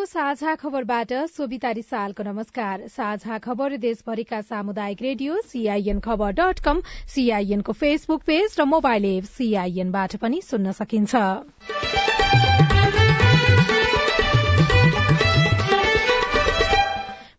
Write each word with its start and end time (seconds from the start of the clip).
सीआईएनको 0.00 0.06
साझा 0.06 0.54
खबरबाट 0.56 1.12
सोभिता 1.28 1.70
रिसालको 1.70 2.22
नमस्कार। 2.24 2.86
साझा 2.88 3.38
खबर 3.38 3.76
देशभरिका 3.76 4.40
सामुदायिक 4.42 5.02
radio 5.02 5.40
C I N 5.44 6.00
Khabar 6.00 6.32
dot 6.32 6.60
com 6.64 6.80
सीआईएनको 7.06 7.72
फेसबुक 7.74 8.22
पेज 8.24 8.56
र 8.60 8.64
मोबाइल 8.64 9.04
एप 9.04 9.24
सीआईएनबाट 9.26 10.16
पनि 10.16 10.40
सुन्न 10.40 10.72
सकिन्छ। 10.72 11.12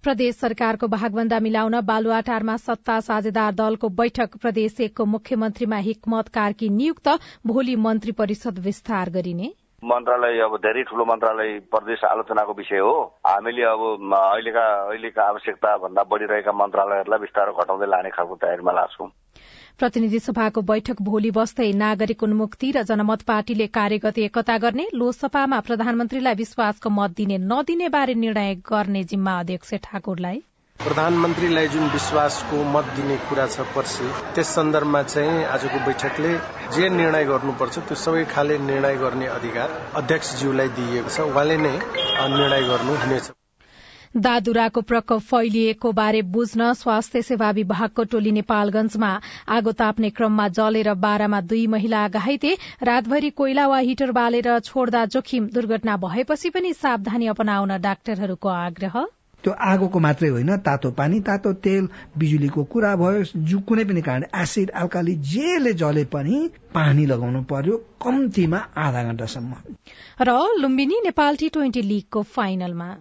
प्रदेश 0.03 0.35
सरकारको 0.35 0.87
भागभन्दा 0.87 1.39
मिलाउन 1.39 1.79
बालुवाटारमा 1.83 2.57
सत्ता 2.59 2.99
साझेदार 3.01 3.53
दलको 3.55 3.89
बैठक 3.95 4.37
प्रदेश 4.37 4.79
एकको 4.81 5.05
मुख्यमन्त्रीमा 5.07 5.77
हिक्मत 5.79 6.27
कार्की 6.29 6.69
नियुक्त 6.71 7.09
भोलि 7.47 7.75
मन्त्री 7.79 8.11
परिषद 8.13 8.59
विस्तार 8.59 9.09
गरिने। 9.09 9.51
मन्त्रालय 9.83 10.39
अब 10.41 10.55
धेरै 10.63 10.81
ठुलो 10.89 11.05
मन्त्रालय 11.05 11.57
प्रदेश 11.73 12.03
आलोचनाको 12.05 12.53
विषय 12.53 12.77
हो। 12.77 12.93
हामीले 13.27 13.63
अब 13.65 13.81
अहिलेका 14.13 14.65
अहिलेका 14.89 15.23
आवश्यकता 15.25 15.75
भन्दा 15.77 16.03
बढ़िरहेका 16.05 16.51
मन्त्रालयहरूलाई 16.53 17.19
बिस्तारो 17.19 17.53
घटाउँदै 17.53 17.87
लाने 17.89 18.09
खालको 18.13 18.35
तयारीमा 18.43 18.71
लाग्छौं 18.71 19.07
प्रतिनिधि 19.79 20.19
सभाको 20.19 20.61
बैठक 20.69 21.01
भोलि 21.01 21.31
बस्दै 21.33 21.71
नागरिक 21.81 22.23
उन्मुक्ति 22.23 22.71
र 22.71 22.83
जनमत 22.85 23.21
पार्टीले 23.25 23.67
कार्यगत 23.73 24.17
एकता 24.27 24.57
गर्ने 24.61 24.85
लोकसभामा 24.93 25.59
प्रधानमन्त्रीलाई 25.67 26.35
विश्वासको 26.37 26.89
मत 26.91 27.17
दिने 27.17 27.37
नदिने 27.49 27.89
बारे 27.89 28.13
निर्णय 28.21 28.55
गर्ने 28.69 29.03
जिम्मा 29.09 29.39
अध्यक्ष 29.39 29.73
ठाकुरलाई। 29.83 30.41
प्रधानमन्त्रीलाई 30.83 31.67
जुन 31.67 31.83
विश्वासको 31.89 32.63
मत 32.73 32.85
दिने 32.95 33.15
कुरा 33.29 33.45
छ 33.47 33.65
पर्सि। 33.73 34.05
त्यस 34.35 34.47
सन्दर्भमा 34.55 35.01
चाहिँ 35.03 35.43
आजको 35.47 35.79
बैठकले 35.85 36.31
जे 36.75 36.89
निर्णय 36.91 37.25
गर्नुपर्छ 37.25 37.77
त्यो 37.81 37.95
सबै 38.03 38.23
खाले 38.31 38.57
निर्णय 38.61 38.95
गर्ने 38.97 39.27
अधिकार 39.33 39.75
अध्यक्षज्यूलाई 39.95 40.69
दिइएको 40.79 41.09
छ। 41.09 41.27
उहाँले 41.27 41.57
नै 41.57 41.75
निर्णय 42.33 42.65
गर्नुहुनेछ। 42.69 43.29
दादुराको 44.17 44.81
प्रकोप 44.89 45.21
फैलिएको 45.27 45.91
बारे 45.93 46.21
बुझ्न 46.31 46.73
स्वास्थ्य 46.73 47.21
सेवा 47.21 47.51
विभागको 47.59 48.03
टोली 48.11 48.31
नेपालगंजमा 48.39 49.11
आगो 49.49 49.71
ताप्ने 49.77 50.09
क्रममा 50.17 50.47
जलेर 50.57 50.93
बाह्रमा 51.05 51.41
दुई 51.47 51.65
महिला 51.77 52.07
घाइते 52.09 52.57
रातभरि 52.83 53.29
कोइला 53.37 53.67
वा 53.67 53.77
हिटर 53.85 54.11
बालेर 54.17 54.59
छोड्दा 54.65 55.05
जोखिम 55.13 55.47
दुर्घटना 55.53 55.97
भएपछि 56.03 56.49
पनि 56.49 56.73
सावधानी 56.75 57.27
अपनाउन 57.29 57.77
डाक्टरहरूको 57.81 58.49
आग्रह। 58.57 59.03
त्यो 59.43 59.53
आगोको 59.67 59.99
मात्रै 59.99 60.29
होइन 60.29 60.55
तातो 60.57 60.91
पानी 60.91 61.19
तातो 61.19 61.53
तेल 61.65 61.87
बिजुलीको 62.17 62.63
कुरा 62.63 62.95
भयो 62.95 63.23
जु 63.43 63.59
कुनै 63.67 63.83
पनि 63.83 64.01
कारण 64.01 64.23
एसिड 64.41 64.69
अल्काली 64.81 65.15
जेले 65.29 65.73
जले 65.73 66.03
पनि 66.15 66.41
पानी 66.73 67.05
लगाउनु 67.05 67.41
पर्यो 67.43 67.77
कम्तीमा 68.01 68.59
आधा 68.77 69.03
घण्टासम्म 69.03 69.53
र 70.21 70.37
लुम्बिनी 70.61 70.99
नेपाल 71.03 71.35
टी 71.35 71.49
ट्वेन्टी 71.49 71.81
लिगको 71.81 72.21
फाइनलमा 72.35 72.91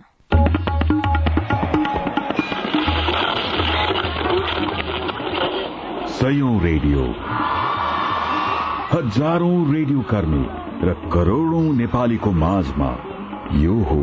सयौं 6.15 6.57
रेडियो। 6.62 7.05
हजारौं 8.91 9.57
रेडियो 9.75 10.01
कर्मी 10.11 10.45
र 10.83 10.95
करोड़ौं 11.12 11.62
नेपालीको 11.77 12.31
माझमा 12.41 12.91
यो 13.61 13.77
हो 13.83 14.03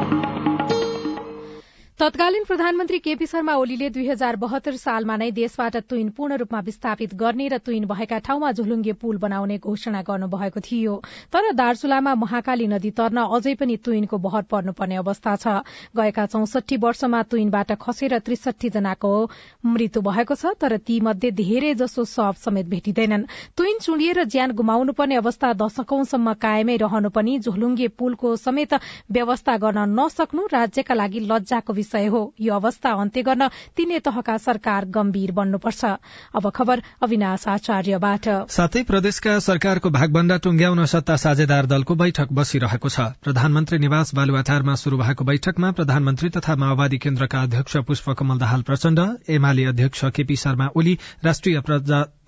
तत्कालीन 2.01 2.43
प्रधानमन्त्री 2.43 2.97
केपी 2.97 3.25
शर्मा 3.29 3.53
ओलीले 3.61 3.89
दुई 3.93 4.07
हजार 4.07 4.35
बहत्तर 4.41 4.75
सालमा 4.75 5.15
नै 5.21 5.29
देशबाट 5.31 5.75
तुइन 5.89 6.07
पूर्ण 6.17 6.37
रूपमा 6.41 6.59
विस्थापित 6.65 7.13
गर्ने 7.15 7.47
र 7.47 7.57
तुइन 7.61 7.83
भएका 7.85 8.17
ठाउँमा 8.25 8.51
झुलुङ्गे 8.51 8.93
पुल 8.97 9.17
बनाउने 9.21 9.57
घोषणा 9.61 10.01
गर्नुभएको 10.07 10.59
थियो। 10.65 10.95
तर 11.29 11.51
दार्चुलामा 11.53 12.13
महाकाली 12.21 12.67
नदी 12.67 12.91
तर्न 12.97 13.25
अझै 13.37 13.53
पनि 13.53 13.75
तुइनको 13.85 14.17
भर 14.17 14.41
पर्नुपर्ने 14.49 14.95
अवस्था 14.97 15.35
छ। 15.35 15.61
गएका 15.93 16.25
चौसठी 16.25 16.77
वर्षमा 16.81 17.21
तुइनबाट 17.29 17.75
खसेर 17.77 18.17
त्रिसठी 18.25 18.69
जनाको 18.71 19.13
मृत्यु 19.69 20.01
भएको 20.01 20.39
छ 20.41 20.55
तर 20.57 20.77
ती 20.81 20.99
मध्ये 21.05 21.31
धेरै 21.37 21.73
जसो 21.83 22.07
शव 22.07 22.41
समेत 22.41 22.73
भेटिँदैनन्। 22.73 23.27
तुइन 23.53 23.77
चुडिएर 23.79 24.23
ज्यान 24.25 24.57
गुमाउनु 24.57 24.97
पर्ने 24.97 25.21
अवस्था 25.21 25.53
दशकौंसम्म 25.61 26.33
कायमै 26.41 26.81
रहनु 26.81 27.13
पनि 27.13 27.37
झुलुङ्गे 27.45 27.93
पुलको 28.01 28.35
समेत 28.47 28.73
व्यवस्था 29.11 29.57
गर्न 29.67 29.87
नसक्नु 30.01 30.49
राज्यका 30.57 31.01
लागि 31.03 31.25
लज्जाको 31.29 31.73
विषय 31.73 31.89
विषय 31.91 32.07
हो 32.07 32.33
यो 32.39 32.53
अवस्था 32.55 32.89
अन्त्य 33.01 33.21
गर्न 33.23 33.47
तीनै 33.75 33.99
तहका 33.99 34.37
सरकार 34.39 34.85
गम्भीर 34.87 35.31
बन्नुपर्छ। 35.31 35.85
अब 36.35 36.49
खबर 36.55 36.81
अविनाश 37.03 37.47
आचार्यबाट। 37.47 38.27
साथै 38.47 38.83
प्रदेशका 38.83 39.37
सरकारको 39.41 39.89
भागभन्दा 39.91 40.37
टुंग्याउन 40.37 40.85
सत्ता 40.85 41.15
साझेदार 41.15 41.65
दलको 41.67 41.95
बैठक 41.95 42.31
बसिरहेको 42.31 42.89
छ। 42.89 42.99
प्रधानमन्त्री 43.23 43.79
निवास 43.79 44.15
बालुवाटारमा 44.15 44.75
शुरू 44.75 44.97
भएको 44.97 45.23
बैठकमा 45.25 45.71
प्रधानमन्त्री 45.71 46.29
तथा 46.31 46.55
माओवादी 46.55 46.97
केन्द्रका 46.97 47.41
अध्यक्ष 47.41 47.77
पुष्पकमल 47.87 48.37
दाहाल 48.39 48.61
प्रचण्ड 48.63 48.99
एमाले 49.29 49.65
अध्यक्ष 49.65 50.05
केपी 50.15 50.35
शर्मा 50.37 50.67
ओली 50.75 50.97
राष्ट्रिय 51.25 51.61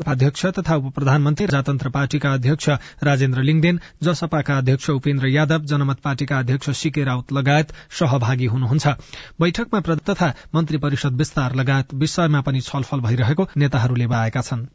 अध्यक्ष 0.07 0.45
तथा 0.59 0.75
उप 0.75 0.93
प्रधानमन्त्री 0.95 1.45
प्रजातन्त्र 1.45 1.89
पार्टीका 1.89 2.33
अध्यक्ष 2.33 2.69
राजेन्द्र 3.03 3.41
लिङदेन 3.43 3.79
जसपाका 4.03 4.57
अध्यक्ष 4.57 4.89
उपेन्द्र 4.91 5.27
यादव 5.29 5.65
जनमत 5.71 5.99
पार्टीका 6.03 6.39
अध्यक्ष 6.39 6.69
सीके 6.73 7.03
राउत 7.03 7.33
लगायत 7.33 7.71
सहभागी 7.99 8.45
हुनुहुन्छ। 8.45 8.87
बैठकमा 9.53 9.95
तथा 10.09 10.33
मन्त्री 10.55 10.77
परिषद 10.77 11.13
विस्तार 11.13 11.55
लगायत 11.55 11.93
विषयमा 11.93 12.41
पनि 12.41 12.61
छलफल 12.61 13.01
भइरहेको 13.01 13.47
नेताहरूले 13.57 14.07
बताएका 14.07 14.41
छन्। 14.41 14.65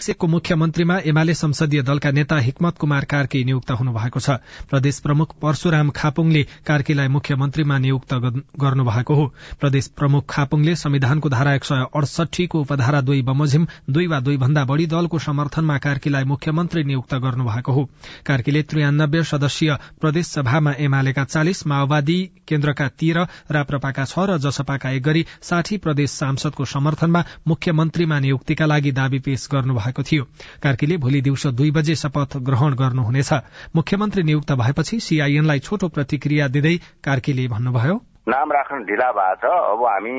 सिक्को 0.00 0.26
मुख्यमन्त्रीमा 0.26 0.96
एमाले 1.06 1.34
संसदीय 1.34 1.82
दलका 1.82 2.10
नेता 2.10 2.38
हिक्मत 2.38 2.78
कुमार 2.78 3.04
कार्की 3.04 3.44
नियुक्त 3.44 3.70
हुनुभएको 3.70 4.20
छ। 4.20 4.30
प्रदेश 4.70 4.98
प्रमुख 5.00 5.34
परशुराम 5.42 5.90
खापुङले 5.90 6.42
कार्कीलाई 6.66 7.08
मुख्यमन्त्रीमा 7.08 7.78
नियुक्त 7.78 8.14
गर्नुभएको 8.60 9.14
हो। 9.14 9.26
प्रदेश 9.60 9.86
प्रमुख 9.96 10.24
खापुङले 10.30 10.74
संविधानको 10.76 11.28
धारा 11.28 11.54
एक 11.54 11.64
सय 11.64 11.86
अडसठीको 11.96 12.60
उपधारा 12.60 13.00
दुई 13.00 13.22
बमोजिम 13.22 13.66
दुई 13.90 14.06
वा 14.06 14.20
दुई 14.20 14.36
भन्दा 14.36 14.64
बढ़ी 14.64 14.86
दलको 14.86 15.18
समर्थनमा 15.18 15.78
कार्कीलाई 15.78 16.24
मुख्यमन्त्री 16.24 16.84
नियुक्त 16.84 17.14
गर्नुभएको 17.24 17.72
हो। 17.72 17.88
कार्कीले 18.26 18.62
त्रियानब्बे 18.62 19.22
सदस्यीय 19.24 19.76
प्रदेश 20.00 20.26
सभामा 20.28 20.72
एमालेका 20.78 21.24
चालिस 21.24 21.66
माओवादी 21.66 22.18
केन्द्रका 22.48 22.88
तेह्र 22.98 23.26
राप्रपाका 23.50 24.04
छ 24.04 24.18
र 24.30 24.38
जसपाका 24.38 24.90
एक 24.90 25.02
गरी 25.02 25.24
साठी 25.42 25.76
प्रदेश 25.78 26.10
सांसदको 26.12 26.64
समर्थनमा 26.66 27.24
मुख्यमन्त्रीमा 27.48 28.18
नियुक्तिका 28.20 28.66
लागि 28.66 28.92
दावी 28.92 29.18
पेश 29.20 29.48
गर्नु 29.52 29.73
भएको 29.74 30.02
थियो। 30.02 30.24
कार्कीले 30.62 30.96
भोलि 30.96 31.20
दिउँसो 31.20 31.50
दुई 31.50 31.70
बजे 31.70 31.94
शपथ 31.94 32.36
ग्रहण 32.36 32.74
गर्नुहुनेछ। 32.74 33.32
मुख्यमन्त्री 33.76 34.22
नियुक्त 34.22 34.52
भएपछि 34.52 35.00
सीआईएनलाई 35.00 35.58
छोटो 35.58 35.88
प्रतिक्रिया 35.88 36.48
दिँदै 36.48 36.76
कार्कीले 37.04 37.48
भन्नुभयो। 37.48 38.00
नाम 38.28 38.52
राख्न 38.52 38.84
ढिला 38.84 39.10
भएको 39.12 39.36
छ 39.36 39.44
अब 39.44 39.84
हामी 39.84 40.16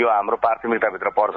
यो 0.00 0.06
हाम्रो 0.08 0.36
प्राथमिकताभित्र 0.36 1.10
पर्छ। 1.10 1.36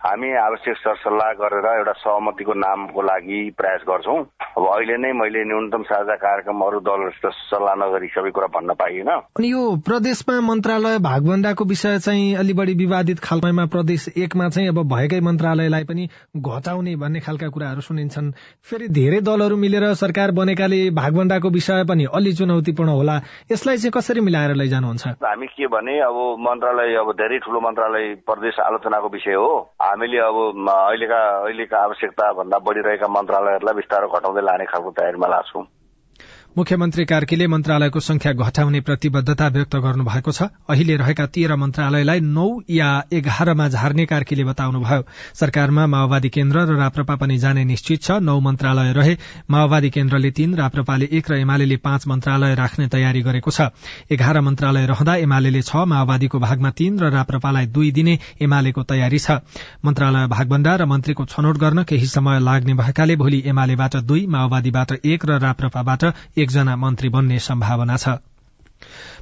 हामी 0.00 0.28
आवश्यक 0.40 0.76
सरसल्लाह 0.76 1.32
गरेर 1.38 1.66
एउटा 1.70 1.92
सहमतिको 1.92 2.52
नामको 2.56 3.02
लागि 3.02 3.40
प्रयास 3.56 3.80
गर्छौं। 3.88 4.20
अब 4.56 4.64
अहिले 4.66 4.96
नै 4.96 5.12
मैले 5.12 5.42
न्यूनतम 5.44 5.82
साझा 5.84 6.14
कार्यक्रम 6.22 6.60
अरू 6.66 6.78
दलहरूसित 6.80 7.26
सल्लाह 7.48 7.74
नगरी 7.80 8.08
सबै 8.08 8.30
कुरा 8.32 8.46
भन्न 8.54 8.74
पाइएन। 8.80 9.10
अनि 9.36 9.50
यो 9.52 9.60
प्रदेशमा 9.84 10.40
मन्त्रालय 10.40 10.98
भागभन्दाको 11.04 11.64
विषय 11.64 11.98
चाहिँ 11.98 12.34
अलि 12.34 12.52
बढी 12.52 12.74
विवादित 12.74 13.18
खालमा 13.20 13.66
प्रदेश 13.66 14.08
एकमा 14.16 14.48
चाहिँ 14.48 14.68
अब 14.68 14.80
भएकै 14.88 15.20
मन्त्रालयलाई 15.20 15.84
पनि 15.84 16.08
घटाउने 16.38 16.96
भन्ने 16.96 17.20
खालका 17.20 17.48
कुराहरू 17.52 17.80
सुनिन्छन्। 17.84 18.32
फेरि 18.64 18.88
धेरै 18.88 19.20
दलहरू 19.20 19.56
मिलेर 19.56 19.86
सरकार 20.00 20.30
बनेकाले 20.40 20.80
भागभन्दाको 20.96 21.50
विषय 21.50 21.84
पनि 21.84 22.08
अलि 22.14 22.32
चुनौतीपूर्ण 22.40 22.96
होला। 22.96 23.20
यसलाई 23.52 23.76
चाहिँ 23.76 23.92
कसरी 23.92 24.20
मिलाएर 24.20 24.56
लैजानुहुन्छ? 24.56 25.06
हामी 25.28 25.46
के 25.46 25.66
भने 25.76 26.00
अब 26.08 26.18
मन्त्रालय 26.48 26.96
अब 27.04 27.12
धेरै 27.20 27.38
ठुलो 27.44 27.60
मन्त्रालय 27.60 28.14
प्रदेश 28.24 28.60
आलोचनाको 28.66 29.08
विषय 29.12 29.34
हो। 29.34 29.52
हामीले 29.90 30.18
अब 30.20 30.36
अहिलेका 30.70 31.20
अहिलेका 31.36 31.78
आवश्यकता 31.82 32.32
भन्दा 32.32 32.58
बढ़िरहेका 32.62 33.06
मन्त्रालयहरूलाई 33.08 33.74
बिस्तारो 33.74 34.08
घटाउँदै 34.08 34.42
लाने 34.42 34.64
खालको 34.64 34.90
तयारीमा 34.94 35.28
लाग्छौं 35.28 35.64
मुख्यमन्त्री 36.56 37.04
कार्कीले 37.04 37.46
मन्त्रालयको 37.46 38.00
संख्या 38.00 38.32
घटाउने 38.34 38.80
प्रतिबद्धता 38.82 39.46
व्यक्त 39.48 39.74
गर्नु 39.76 40.04
भएको 40.04 40.32
छ। 40.32 40.42
अहिले 40.66 40.96
रहेका 40.98 41.26
तेह्र 41.30 41.56
मन्त्रालयलाई 41.56 42.20
नौ 42.20 42.46
या 42.68 42.88
एघारमा 43.12 43.66
झार्ने 43.70 44.04
कार्कीले 44.10 44.44
बताउनुभयो। 44.44 45.02
सरकारमा 45.38 45.86
माओवादी 45.86 46.28
केन्द्र 46.28 46.64
र 46.66 46.74
राप्रपा 46.74 47.14
पनि 47.16 47.36
जाने 47.38 47.64
निश्चित 47.64 48.02
छ। 48.02 48.10
नौ 48.20 48.38
मन्त्रालय 48.40 48.92
रहे 48.92 49.16
माओवादी 49.46 49.90
केन्द्रले 49.90 50.30
तीन 50.30 50.54
राप्रपाले 50.56 51.08
एक 51.12 51.30
र 51.30 51.34
एमाले 51.38 51.76
पाँच 51.78 52.06
मन्त्रालय 52.08 52.54
राख्ने 52.58 52.88
तयारी 52.88 53.22
गरेको 53.22 53.50
छ। 53.50 53.70
एघार 54.10 54.40
मन्त्रालय 54.42 54.86
रहँदा 54.90 55.14
एमाले 55.22 55.62
छ 55.62 55.86
माओवादीको 55.86 56.38
भागमा 56.38 56.70
तीन 56.74 56.98
र 56.98 57.14
राप्रपालाई 57.14 57.66
दुई 57.70 57.90
दिने 57.92 58.18
एमालेको 58.42 58.82
तयारी 58.90 59.18
छ। 59.20 59.38
मन्त्रालय 59.86 60.26
भागभन्दा 60.26 60.74
र 60.74 60.84
मन्त्रीको 60.90 61.24
छनौट 61.30 61.56
गर्न 61.62 61.86
केही 61.86 62.06
समय 62.08 62.42
लाग्ने 62.42 62.74
भएकाले 62.74 63.16
भोलि 63.16 63.42
एमालेबाट 63.46 63.96
दुई 64.02 64.26
माओवादीबाट 64.26 65.06
एक 65.06 65.24
र 65.24 65.38
राप्रपाबाट 65.38 66.02
एकजना 66.42 66.76
मन्त्री 66.76 67.08
बन्ने 67.08 67.38
सम्भावना 67.38 67.96
छ। 67.96 68.18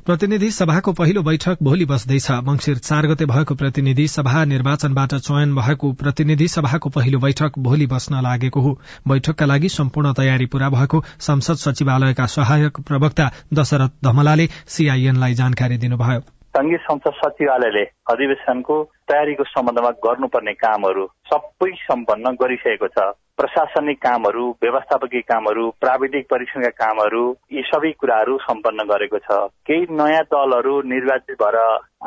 प्रतिनिधि 0.07 0.51
सभाको 0.51 0.93
पहिलो 0.93 1.23
बैठक 1.23 1.59
भोलि 1.63 1.85
बस्दैछ। 1.85 2.31
मंगिर 2.31 2.79
चार 2.79 3.07
गते 3.07 3.27
भएको 3.27 3.55
प्रतिनिधि 3.55 4.07
सभा 4.09 4.45
निर्वाचनबाट 4.45 5.15
चयन 5.15 5.55
भएको 5.55 5.93
प्रतिनिधि 5.93 6.49
सभाको 6.49 6.91
पहिलो 6.91 7.19
बैठक 7.19 7.59
भोलि 7.59 7.87
बस्न 7.87 8.23
लागेको 8.23 8.61
हो। 8.61 8.79
बैठकका 9.09 9.47
लागि 9.47 9.69
सम्पूर्ण 9.69 10.13
तयारी 10.13 10.47
पूरा 10.47 10.71
भएको 10.71 11.05
संसद 11.21 11.57
सचिवालयका 11.57 12.27
सहायक 12.27 12.81
प्रवक्ता 12.81 13.31
दशरथ 13.55 14.03
धमलाले 14.05 14.49
सीआईएनलाई 14.69 15.35
जानकारी 15.35 15.79
दिनुभयो। 15.79 16.38
संघीय 16.59 16.77
संसद 16.83 17.13
सचिवालयले 17.17 17.83
अधिवेशनको 18.11 18.77
तयारीको 19.09 19.45
सम्बन्धमा 19.47 19.91
गर्नुपर्ने 20.05 20.53
कामहरू 20.59 21.05
सबै 21.31 21.71
सम्पन्न 21.81 22.31
गरिसकेको 22.41 22.87
छ। 22.89 23.05
प्रशासनिक 23.39 23.99
कामहरू 24.03 24.45
व्यवस्थापकीय 24.63 25.21
कामहरू 25.23 25.69
प्राविधिक 25.81 26.27
परीक्षणका 26.31 26.71
कामहरू 26.83 27.21
यी 27.53 27.63
सबै 27.63 27.91
कुराहरू 28.01 28.39
सम्पन्न 28.43 28.87
गरेको 28.91 29.19
छ। 29.19 29.37
केही 29.69 29.87
नयाँ 30.01 30.25
दलहरू 30.35 30.75
निर्वाचित 30.93 31.39
भएर 31.43 31.59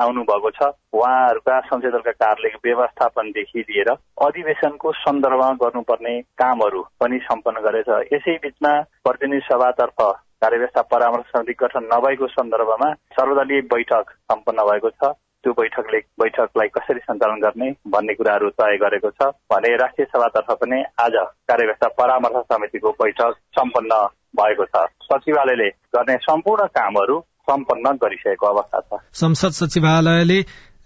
आउनु 0.04 0.24
भएको 0.28 0.52
छ। 0.58 0.68
उहाँहरूका 0.94 1.60
संसदीय 1.70 1.92
दलका 1.92 2.12
कार्यालयको 2.24 2.60
व्यवस्थापनदेखि 2.68 3.64
लिएर 3.70 3.92
अधिवेशनको 4.28 4.92
सन्दर्भमा 5.04 5.52
गर्नुपर्ने 5.64 6.16
कामहरू 6.44 6.82
पनि 7.00 7.22
सम्पन्न 7.24 7.64
गरेछ। 7.68 7.90
यसै 8.14 8.36
बीचमा 8.44 8.74
प्रतिनिधि 9.08 9.48
सभातर्फ 9.48 10.04
कार्यव्यवस्था 10.42 10.82
परामर्श 10.92 11.26
समिति 11.32 11.54
गठन 11.60 11.90
नभएको 11.94 12.28
सन्दर्भमा 12.28 12.94
सर्वदलीय 13.18 13.62
बैठक 13.74 14.10
सम्पन्न 14.32 14.64
भएको 14.70 14.90
छ। 14.90 15.12
त्यो 15.44 15.52
बैठकले 15.54 15.98
बैठकलाई 16.22 16.68
कसरी 16.68 17.00
सञ्चालन 17.00 17.40
गर्ने 17.42 17.70
भन्ने 17.94 18.14
कुराहरू 18.14 18.50
तय 18.62 18.78
गरेको 18.78 19.10
छ 19.10 19.30
भने 19.52 19.76
राष्ट्रिय 19.78 20.06
सभातर्फ 20.06 20.52
पनि 20.62 20.82
आज 21.06 21.16
कार्यव्यवस्था 21.50 21.88
परामर्श 22.00 22.46
समितिको 22.54 22.92
बैठक 23.02 23.38
सम्पन्न 23.60 24.02
भएको 24.40 24.66
छ। 24.66 24.86
सचिवालयले 25.06 25.70
गर्ने 25.96 26.18
सम्पूर्ण 26.26 26.68
कामहरू 26.78 27.20
सम्पन्न 27.50 27.96
गरिसकेको 28.04 28.48
अवस्था 28.48 28.80
छ। 28.80 29.02
संसद 29.14 29.58
सचिवालयले 29.62 30.40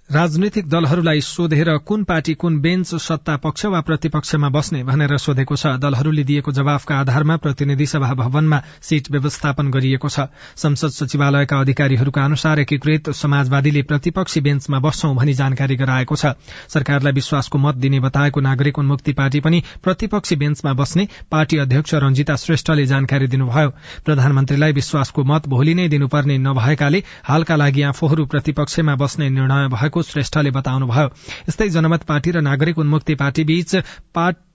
राजनैतिक 0.10 0.68
दलहरूलाई 0.69 1.22
सोधेर 1.22 1.69
कुन 1.81 2.04
पार्टी 2.04 2.34
कुन 2.34 2.60
बेन्च 2.62 2.94
सत्ता 2.96 3.36
पक्ष 3.36 3.66
वा 3.66 3.80
प्रतिपक्षमा 3.81 4.50
बस्ने 4.50 4.84
भनेर 4.84 5.18
सोधेको 5.18 5.56
छ। 5.56 5.68
दलहरूले 5.75 6.24
दिएको 6.24 6.52
जवाफका 6.52 6.96
आधारमा 6.96 7.38
प्रतिनिधि 7.38 7.86
सभा 7.86 8.13
भवनमा 8.13 8.62
सीट 8.81 9.10
व्यवस्थापन 9.12 9.72
गरिएको 9.72 10.10
छ। 10.10 10.30
संसद 10.56 10.90
सचिवालयका 10.90 11.60
अधिकारीहरूका 11.60 12.24
अनुसार 12.24 12.60
एकीकृत 12.60 13.10
समाजवादीले 13.12 13.81
प्रतिपक्षी 13.81 14.42
बेन्चमा 14.42 14.80
बस्छौं 14.80 15.16
भनी 15.16 15.34
जानकारी 15.34 15.75
गराएको 15.75 16.16
छ। 16.16 16.38
सरकारलाई 16.69 17.13
विश्वासको 17.13 17.58
मत 17.58 17.75
दिने 17.78 18.00
बताएको 18.00 18.42
नागरिक 18.42 18.80
उन्मुक्ति 18.80 19.13
पार्टी 19.13 19.40
पनि 19.42 19.63
प्रतिपक्षी 19.84 20.36
बेन्चमा 20.36 20.74
बस्ने 20.75 21.08
पार्टी 21.31 21.58
अध्यक्ष 21.58 21.94
रंजिता 21.96 22.36
श्रेष्ठले 22.36 22.86
जानकारी 22.86 23.28
दिनुभयो। 23.28 23.74
प्रधानमन्त्रीलाई 24.06 24.72
विश्वासको 24.72 25.24
मत 25.25 25.50
भोलि 25.50 25.74
नै 25.74 25.90
दिनुपर्ने 25.90 26.38
नभएकाले 26.46 27.04
हालका 27.25 27.56
लागि 27.56 27.81
आफूहरू 27.90 28.25
प्रतिपक्षमा 28.28 28.96
बस्ने 28.96 29.30
निर्णय 29.31 29.68
भएको 29.69 29.94
श्रेष्ठले 30.01 30.51
बताउनुभयो। 30.51 31.07
यस्तै 31.50 31.69
जनमत 31.69 32.03
पार्टी 32.03 32.31
र 32.31 32.42
नागरिक 32.42 32.77
उन्मुक्ति 32.77 33.15
पार्टी 33.15 33.44
बीच 33.44 33.75
पार्टी 34.13 34.55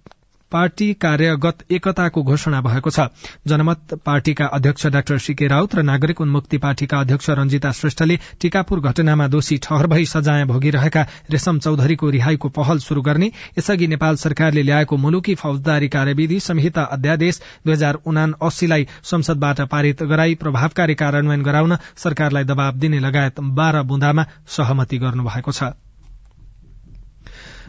कार्यगत 0.52 1.64
एकताको 1.70 2.22
घोषणा 2.22 2.60
भएको 2.60 2.90
छ। 2.90 3.06
जनमत 3.46 3.94
पार्टीका 4.06 4.46
अध्यक्ष 4.48 4.86
डाक्टर 4.88 5.18
सीके 5.18 5.46
राउत 5.48 5.74
र 5.74 5.82
नागरिक 5.82 6.20
उन्मुक्ति 6.20 6.58
पार्टीका 6.58 7.00
अध्यक्ष 7.00 7.30
रंजिता 7.30 7.70
श्रेष्ठले 7.72 8.16
टीकापुर 8.40 8.80
घटनामा 8.80 9.26
दोषी 9.28 9.58
ठहर 9.58 9.86
भई 9.86 10.04
सजाय 10.06 10.44
भोगिरहेका 10.44 11.06
रेशम 11.30 11.58
चौधरीको 11.58 12.10
रिहाईको 12.10 12.48
पहल 12.50 12.78
शुरू 12.80 13.02
गर्ने 13.02 13.30
यसअघि 13.58 13.86
नेपाल 13.86 14.16
सरकारले 14.16 14.62
ल्याएको 14.62 14.96
मुलुकी 14.96 15.34
फौजदारी 15.34 15.88
कार्यविधि 15.88 16.40
संहिता 16.40 16.82
अध्यादेश 16.92 17.40
दुई 17.66 17.72
हजार 17.72 17.98
उना 18.06 18.26
अस्सीलाई 18.42 18.86
संसदबाट 19.04 19.60
पारित 19.70 20.02
गराई 20.04 20.34
प्रभावकारी 20.36 20.94
कार्यान्वयन 20.94 21.42
गराउन 21.42 21.76
सरकारलाई 21.96 22.44
दबाव 22.44 22.78
दिने 22.78 22.98
लगायत 23.00 23.40
बाह्र 23.40 23.82
बुँदामा 23.82 24.26
सहमति 24.48 24.98
गर्नुभएको 24.98 25.52
छ। 25.52 25.72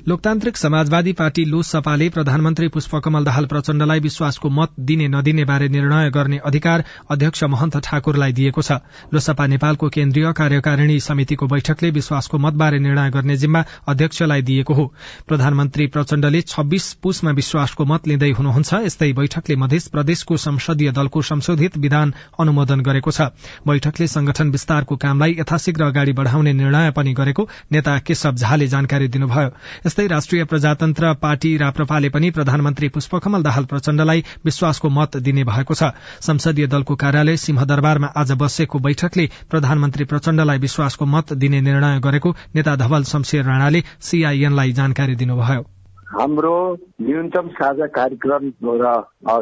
लोकतान्त्रिक 0.07 0.57
समाजवादी 0.57 1.11
पार्टी 1.13 1.43
लोसपाले 1.45 2.07
प्रधानमन्त्री 2.09 2.67
पुष्पकमल 2.67 3.23
दाहाल 3.23 3.45
प्रचण्डलाई 3.45 3.99
विश्वासको 3.99 4.49
मत 4.49 4.69
दिने 4.81 5.07
नदिने 5.07 5.43
बारे 5.45 5.67
निर्णय 5.69 6.09
गर्ने 6.09 6.37
अधिकार 6.45 6.83
अध्यक्ष 7.11 7.43
महन्त 7.45 7.77
ठाकुरलाई 7.79 8.33
दिएको 8.33 8.61
छ। 8.61 8.81
लोसपा 9.13 9.45
नेपालको 9.47 9.89
केन्द्रीय 9.89 10.31
कार्यकारिणी 10.33 10.99
समितिको 10.99 11.47
बैठकले 11.47 11.89
विश्वासको 11.91 12.37
मतबारे 12.37 12.79
निर्णय 12.79 13.09
गर्ने 13.09 13.35
जिम्मा 13.37 13.63
अध्यक्षलाई 13.87 14.41
दिएको 14.41 14.73
हो। 14.73 14.85
प्रधानमन्त्री 15.27 15.87
प्रचण्डले 15.87 16.41
छब्बीस 16.43 16.93
पुसमा 17.03 17.31
विश्वासको 17.31 17.85
मत 17.85 18.07
लिँदै 18.07 18.31
हुनुहुन्छ। 18.31 18.73
यस्तै 18.81 19.11
बैठकले 19.13 19.55
मध्य 19.55 19.79
प्रदेशको 19.91 20.37
संसदीय 20.39 20.91
दलको 20.91 21.21
संशोधित 21.21 21.77
विधान 21.77 22.13
अनुमोदन 22.39 22.81
गरेको 22.81 23.11
छ। 23.11 23.29
बैठकले 23.69 24.07
संगठन 24.07 24.49
विस्तारको 24.49 24.95
कामलाई 24.97 25.37
यथाशीघ्र 25.39 25.83
अगाडि 25.83 26.13
बढ़ाउने 26.17 26.53
निर्णय 26.53 26.91
पनि 26.97 27.13
गरेको 27.13 27.47
नेता 27.71 27.97
केशव 28.01 28.35
झाले 28.41 28.67
जानकारी 28.67 29.07
दिनुभयो। 29.07 29.49
यस्तै 29.91 30.05
राष्ट्रिय 30.07 30.43
प्रजातन्त्र 30.43 31.07
पार्टी 31.21 31.49
राप्रपाले 31.57 32.09
पनि 32.09 32.29
प्रधानमन्त्री 32.31 32.87
पुष्पकमल 32.89 33.41
दाहाल 33.43 33.65
प्रचण्डलाई 33.65 34.23
विश्वासको 34.45 34.89
मत 34.89 35.17
दिने 35.19 35.43
भएको 35.43 35.73
छ। 35.73 35.91
संसदीय 36.23 36.67
दलको 36.67 36.95
कार्यालय 36.95 37.35
सिंहदरबारमा 37.35 38.07
आज 38.15 38.31
बसेको 38.39 38.79
बैठकले 38.79 39.25
प्रधानमन्त्री 39.51 40.05
प्रचण्डलाई 40.05 40.57
विश्वासको 40.57 41.05
मत 41.05 41.33
दिने 41.35 41.59
निर्णय 41.61 41.99
गरेको 41.99 42.31
नेता 42.55 42.75
धवल 42.75 43.03
शमशेर 43.03 43.43
राणाले 43.43 43.81
सीआईएनलाई 43.99 44.71
जानकारी 44.71 45.15
दिनुभयो। 45.15 45.67
हाम्रो 46.11 46.55
न्यूनतम 47.01 47.47
साझा 47.59 47.87
कार्यक्रम 47.99 48.47
र 48.63 48.95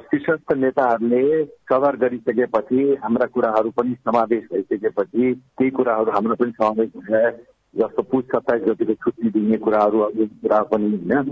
शीर्षस्थ 0.10 0.58
नेताहरूले 0.58 1.24
कभर 1.70 2.02
गरिसकेपछि 2.02 2.82
हाम्रा 3.04 3.28
कुराहरू 3.34 3.70
पनि 3.78 3.94
समावेश 4.02 4.44
भइसकेपछि 4.54 5.34
केही 5.34 5.70
कुराहरू 5.78 6.12
हाम्रो 6.12 6.36
पनि 6.42 6.52
समावेश 6.52 6.92
जस्तो 7.74 8.02
पुस 8.04 8.24
सत्ताइस 8.26 8.62
गतिको 8.64 8.94
छुट्टी 8.96 9.30
दिने 9.30 9.58
कुराहरू 9.58 10.06
कुरा 10.16 10.62
पनि 10.72 10.90
होइन 10.92 11.30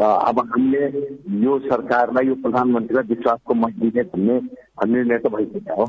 अब 0.00 0.38
हामीले 0.40 0.84
यो 1.40 1.58
सरकारलाई 1.64 2.26
यो 2.26 2.34
प्रधानमन्त्रीलाई 2.42 3.08
विश्वासको 3.08 3.54
मत 3.56 3.74
दिने 3.78 4.02
भन्ने 4.04 4.38
निर्णय 4.86 5.18
त 5.18 5.32
भइसक्यो 5.32 5.74
हो 5.76 5.86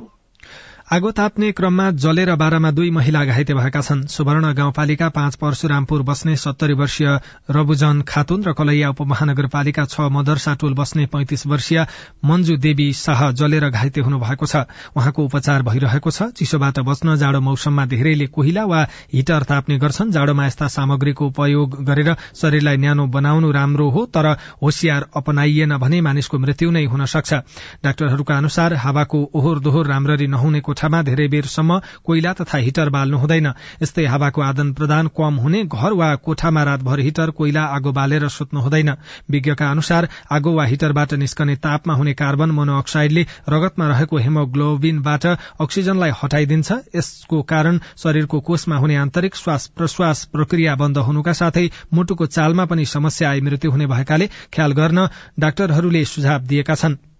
आगो 0.91 1.11
ताप्ने 1.15 1.51
क्रममा 1.55 1.83
जलेर 1.95 2.35
बाह्रमा 2.35 2.69
दुई 2.71 2.89
महिला 2.91 3.23
घाइते 3.23 3.53
भएका 3.53 3.81
छन्। 3.81 4.01
सुवर्ण 4.11 4.51
गाउँपालिका 4.53 5.07
पाँच 5.09 5.35
परशुरामपुर 5.39 6.01
बस्ने 6.03 6.35
सत्तरी 6.35 6.73
वर्षीय 6.75 7.07
रबुजन 7.49 8.01
खातुन 8.03 8.43
र 8.43 8.53
कलैया 8.53 8.89
उपमहानगरपालिका 8.91 9.85
छ 9.85 10.11
मदरसा 10.11 10.53
टोल 10.59 10.73
बस्ने 10.75 11.05
पैंतिस 11.07 11.47
वर्षीय 11.47 11.85
मन्जु 12.27 12.57
देवी 12.57 12.91
शाह 12.93 13.31
जलेर 13.31 13.69
घाइते 13.69 14.01
हुनु 14.01 14.19
भएको 14.19 14.45
छ। 14.45 14.67
उहाँको 14.91 15.23
उपचार 15.23 15.63
भइरहेको 15.63 16.11
छ। 16.11 16.27
चिसोबाट 16.35 16.79
बच्न 16.83 17.15
जाडो 17.15 17.39
मौसममा 17.39 17.85
धेरैले 17.87 18.27
कोहिला 18.27 18.65
वा 18.65 18.83
हिटर 19.15 19.43
ताप्ने 19.47 19.77
गर्छन्। 19.79 20.11
जाडोमा 20.11 20.45
यस्ता 20.45 20.67
सामग्रीको 20.67 21.27
उपयोग 21.31 21.79
गरेर 21.87 22.15
शरीरलाई 22.35 22.77
न्यानो 22.83 23.07
बनाउनु 23.07 23.51
राम्रो 23.51 23.89
हो 23.89 24.05
तर 24.11 24.27
होसियार 24.59 25.07
अपनाइएन 25.15 25.77
भने 25.77 26.01
मानिसको 26.01 26.35
मृत्यु 26.37 26.71
नै 26.71 26.83
हुन 26.83 27.05
सक्छ। 27.07 27.33
डाक्टरहरूका 27.79 28.37
अनुसार 28.37 28.75
हावाको 28.83 29.23
ओहोर 29.31 29.59
दोहोर 29.61 29.87
राम्ररी 29.87 30.27
नहुने 30.27 30.59
कोठामा 30.81 31.01
धेरै 31.03 31.27
बेरसम्म 31.29 31.79
कोइला 32.05 32.31
तथा 32.33 32.57
हिटर 32.57 32.89
बाल्नु 32.89 33.17
हुँदैन। 33.17 33.47
यस्तै 33.81 34.05
हावाको 34.05 34.41
आदान 34.41 34.73
प्रदान 34.73 35.07
कम 35.13 35.35
हुने 35.37 35.63
घर 35.63 35.93
वा 35.93 36.09
कोठामा 36.25 36.63
रातभर 36.63 36.99
हिटर 36.99 37.29
कोइला 37.37 37.63
आगो 37.77 37.91
बालेर 37.93 38.27
सुत्नु 38.27 38.59
हुँदैन। 38.59 38.89
विज्ञका 39.29 39.69
अनुसार 39.69 40.07
आगो 40.31 40.51
वा 40.53 40.65
हिटरबाट 40.65 41.13
निस्कने 41.21 41.55
तापमा 41.61 41.93
हुने 41.93 42.13
कार्बन 42.13 42.51
मोनोअक्साइडले 42.51 43.25
रगतमा 43.49 43.87
रहेको 43.87 44.17
हेमोग्लोबिनबाट 44.17 45.25
अक्सिजनलाई 45.61 46.11
हटाइदिन्छ। 46.23 46.71
यसको 46.95 47.41
कारण 47.53 47.79
शरीरको 48.03 48.39
कोषमा 48.41 48.77
हुने 48.77 48.95
आन्तरिक 48.95 49.35
श्वास 49.35 49.67
प्रश्वास 49.77 50.25
प्रक्रिया 50.33 50.75
बन्द 50.81 50.97
हुनुका 51.05 51.33
साथै 51.35 51.69
मुटुको 51.93 52.25
चालमा 52.33 52.65
पनि 52.65 52.85
समस्या 52.87 53.29
आई 53.29 53.41
मृत्यु 53.41 53.71
हुने 53.71 53.87
भएकाले 53.93 54.29
ख्याल 54.49 54.71
गर्न 54.73 55.07
डाक्टरहरूले 55.39 56.05
सुझाव 56.07 56.49
दिएका 56.49 56.75
छनृ। 56.75 57.10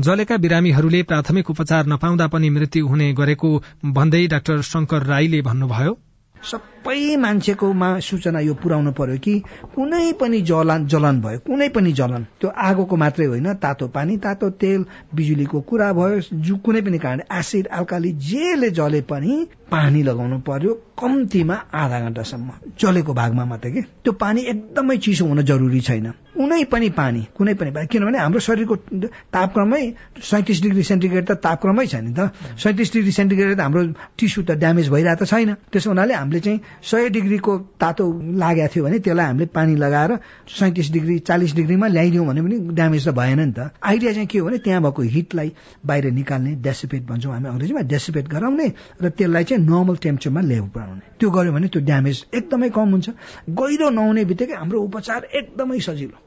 जलेका 0.00 0.36
बिरामीहरूले 0.36 1.02
प्राथमिक 1.02 1.50
उपचार 1.50 1.86
नपाउँदा 1.86 2.26
पनि 2.26 2.50
मृत्यु 2.50 2.86
हुने 2.86 3.12
गरेको 3.12 3.50
भन्दै 3.92 4.26
डाक्टर 4.26 4.62
शंकर 4.62 5.02
राईले 5.06 5.42
भन्नुभयो। 5.42 5.96
सबै 6.50 7.16
मान्छेकोमा 7.16 7.88
सूचना 8.00 8.40
यो 8.40 8.54
पुर्याउनु 8.62 8.92
पर्यो 8.92 9.16
कि 9.24 9.34
कुनै 9.74 10.12
पनि 10.20 10.40
जलन 10.50 10.86
जलन 10.86 11.20
भयो 11.20 11.38
कुनै 11.46 11.68
पनि 11.76 11.92
जलन 11.92 12.26
त्यो 12.40 12.48
आगोको 12.68 12.96
मात्रै 12.96 13.26
होइन 13.26 13.52
तातो 13.64 13.88
पानी 13.96 14.16
तातो 14.24 14.50
तेल 14.62 14.84
बिजुलीको 15.14 15.60
कुरा 15.70 15.92
भयो 15.92 16.20
जु 16.46 16.56
कुनै 16.64 16.80
पनि 16.86 16.98
कारण 16.98 17.20
एसिड 17.38 17.66
अल्काली 17.78 18.12
जेले 18.28 18.70
जले 18.70 19.00
पनि 19.12 19.34
पानी 19.70 20.02
लगाउनु 20.02 20.38
पर्यो 20.46 20.72
कम्तीमा 21.00 21.54
आधा 21.74 21.98
घन्टासम्म। 22.00 22.50
जलेको 22.80 23.12
भागमा 23.14 23.44
मात्रै 23.44 23.70
कि? 23.72 23.80
त्यो 24.04 24.12
पानी 24.12 24.40
एकदमै 24.42 24.96
चिसो 24.96 25.24
हुन 25.26 25.42
जरुरी 25.42 25.80
छैन। 25.80 26.06
कुनै 26.36 26.64
पनि 26.64 26.88
पानी 26.90 27.22
कुनै 27.36 27.54
पनि 27.54 27.70
पानी 27.70 27.86
किनभने 27.86 28.18
हाम्रो 28.18 28.40
शरीरको 28.40 28.76
तापक्रमै 29.34 29.82
सैतिस 30.22 30.62
डिग्री 30.62 30.82
सेन्टिग्रेड 30.82 31.24
त 31.26 31.32
तापक्रमै 31.46 31.86
छ 31.86 31.94
नि 31.96 32.12
त। 32.14 32.30
सैतिस 32.62 32.92
डिग्री 32.92 33.12
सेन्टिग्रेड 33.12 33.60
हाम्रो 33.60 33.82
टिस्यु 34.18 34.44
त 34.44 34.50
ड्यामेज 34.62 34.88
भइरहेको 34.90 35.24
छैन। 35.24 35.54
त्यसो 35.72 35.90
हुनाले 35.90 36.14
हामीले 36.14 36.33
चाहिँ 36.40 36.60
सय 36.90 37.08
डिग्रीको 37.08 37.56
तातो 37.80 38.04
लागेको 38.38 38.68
थियो 38.74 38.84
भने 38.84 38.98
त्यसलाई 38.98 39.26
हामीले 39.26 39.46
पानी 39.54 39.76
लगाएर 39.76 40.18
सैतिस 40.58 40.90
डिग्री 40.92 41.18
चालिस 41.28 41.54
डिग्रीमा 41.54 41.86
ल्याइदिउँ 41.88 42.26
भने 42.26 42.42
पनि 42.42 42.58
ड्यामेज 42.74 43.08
त 43.08 43.14
भएन 43.14 43.40
नि 43.40 43.52
त। 43.52 43.70
आइडिया 43.82 44.12
चाहिँ 44.12 44.26
के 44.26 44.38
हो 44.38 44.46
भने 44.46 44.58
त्यहाँ 44.58 44.82
भएको 44.82 45.02
हिटलाई 45.02 45.52
बाहिर 45.86 46.10
निकाल्ने 46.10 46.54
डेसिपेट 46.66 47.02
भन्छौँ 47.06 47.32
हामी 47.32 47.48
अङ्ग्रेजीमा 47.48 47.80
डेसिपेट 47.94 48.28
गराउने 48.28 48.68
र 49.02 49.08
त्यसलाई 49.08 49.44
चाहिँ 49.44 49.62
नर्मल 49.64 49.96
टेम्पचरमा 50.02 50.40
ल्याउ 50.40 50.64
बनाउने 50.74 51.02
त्यो 51.20 51.30
गर्यो 51.30 51.52
भने 51.52 51.68
त्यो 51.68 51.82
ड्यामेज 51.82 52.24
एकदमै 52.34 52.68
कम 52.70 52.88
हुन्छ। 52.90 53.08
गहिरो 53.60 53.90
नहुने 53.90 54.24
बित्तिकै 54.24 54.54
हाम्रो 54.54 54.80
उपचार 54.80 55.28
एकदमै 55.34 55.80
सजिलो। 55.80 56.23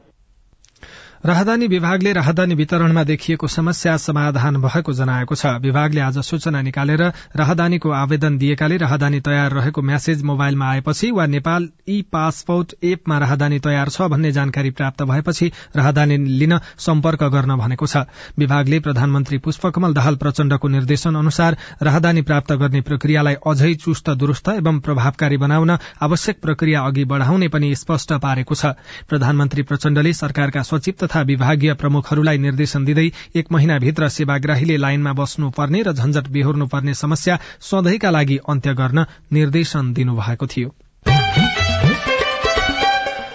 राहदानी 1.26 1.68
विभागले 1.68 2.12
राहदानी 2.14 2.56
वितरणमा 2.56 3.04
देखिएको 3.04 3.48
समस्या 3.48 3.96
समाधान 3.98 4.58
भएको 4.62 4.94
जनाएको 4.94 5.36
छ। 5.36 5.46
विभागले 5.62 6.02
आज 6.02 6.18
सूचना 6.22 6.62
निकालेर 6.62 7.02
राहदानीको 7.36 7.90
आवेदन 7.92 8.38
दिएकाले 8.38 8.78
राहदानी 8.78 9.20
तयार 9.20 9.52
रहेको 9.52 9.82
म्यासेज 9.82 10.22
मोबाइलमा 10.24 10.70
आएपछि 10.72 11.10
वा 11.12 11.26
नेपाल 11.26 11.68
ई 11.90 12.02
पासपोर्ट 12.14 12.74
एपमा 12.84 13.18
राहदानी 13.18 13.60
तयार 13.60 13.90
छ 13.90 14.02
भन्ने 14.14 14.32
जानकारी 14.32 14.70
प्राप्त 14.72 15.04
भएपछि 15.04 15.52
राहदानी 15.76 16.18
लिन 16.38 16.58
सम्पर्क 16.78 17.24
गर्न 17.34 17.56
भनेको 17.58 17.88
छ। 17.88 18.06
विभागले 18.38 18.80
प्रधानमन्त्री 18.80 19.38
पुष्पकमल 19.42 19.94
दाहाल 19.94 20.16
प्रचण्डको 20.22 20.68
निर्देशन 20.68 21.16
अनुसार 21.16 21.58
राहदानी 21.82 22.22
प्राप्त 22.30 22.54
गर्ने 22.54 22.82
प्रक्रियालाई 22.82 23.42
अझै 23.48 23.74
चुस्त 23.82 24.10
दुरूस्त 24.22 24.50
एवं 24.50 24.80
प्रभावकारी 24.86 25.38
बनाउन 25.38 25.78
आवश्यक 26.02 26.42
प्रक्रिया 26.42 26.86
अघि 26.86 27.06
बढ़ाउने 27.10 27.48
पनि 27.50 27.74
स्पष्ट 27.76 28.14
पारेको 28.22 28.56
छ। 28.56 28.78
प्रधानमन्त्री 29.10 29.64
प्रचण्डले 29.64 30.14
सरकारका 30.14 30.62
सचिव 30.64 31.06
तथा 31.08 31.22
विभागीय 31.22 31.74
प्रमुखहरूलाई 31.74 32.38
निर्देशन 32.38 32.86
दिँदै 32.86 33.12
एक 33.36 33.52
महिनाभित्र 33.52 34.10
सेवाग्राहीले 34.10 34.78
लाइनमा 34.78 35.14
बस्नुपर्ने 35.14 35.82
र 35.82 35.94
झन्झट 35.94 36.28
बेहोर्नुपर्ने 36.28 36.94
समस्या 36.94 37.40
सधैँका 37.62 38.10
लागि 38.10 38.38
अन्त्य 38.50 38.74
गर्न 38.74 39.06
निर्देशन 39.34 39.94
दिनुभएको 39.94 40.48
थियो। 40.48 40.76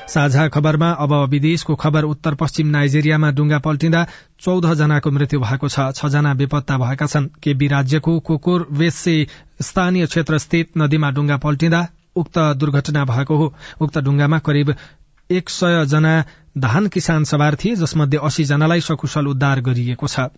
साझा 0.08 0.48
खबरमा 0.48 0.90
अब 0.90 1.12
विदेशको 1.24 1.74
खबर 1.74 2.04
उत्तर 2.04 2.34
पश्चिम 2.34 2.66
नाइजेरियामा 2.66 3.30
डुङ्गा 3.30 3.58
पल्टिँदा 3.58 4.06
चौध 4.40 4.74
जनाको 4.74 5.10
मृत्यु 5.10 5.40
भएको 5.40 5.68
छ। 5.68 5.88
छजना 5.96 6.34
बेपत्ता 6.34 6.76
भएका 6.78 7.06
छन्। 7.06 7.28
केबी 7.42 7.68
राज्यको 7.68 8.18
कोकोर 8.20 8.66
वेसे 8.70 9.26
स्थानीय 9.62 10.06
क्षेत्र 10.06 10.38
स्थित 10.38 10.76
नदीमा 10.78 11.10
डुङ्गा 11.10 11.36
पल्टिँदा 11.36 11.88
उक्त 12.16 12.38
दुर्घटना 12.38 13.04
भएको 13.04 13.36
हो। 13.36 13.54
उक्त 13.80 13.98
डुङ्गामा 13.98 14.38
करिब 14.38 14.74
एक 15.32 15.50
सय 15.50 15.84
जना 15.86 16.14
धान 16.58 16.86
किसान 16.86 17.24
सवार 17.24 17.54
थिए 17.54 17.76
जसमध्ये 17.76 18.18
अस्सी 18.22 18.44
जनालाई 18.44 18.80
सकुशल 18.80 19.26
उद्धार 19.26 19.60
गरिएको 19.60 20.06
छ। 20.06 20.28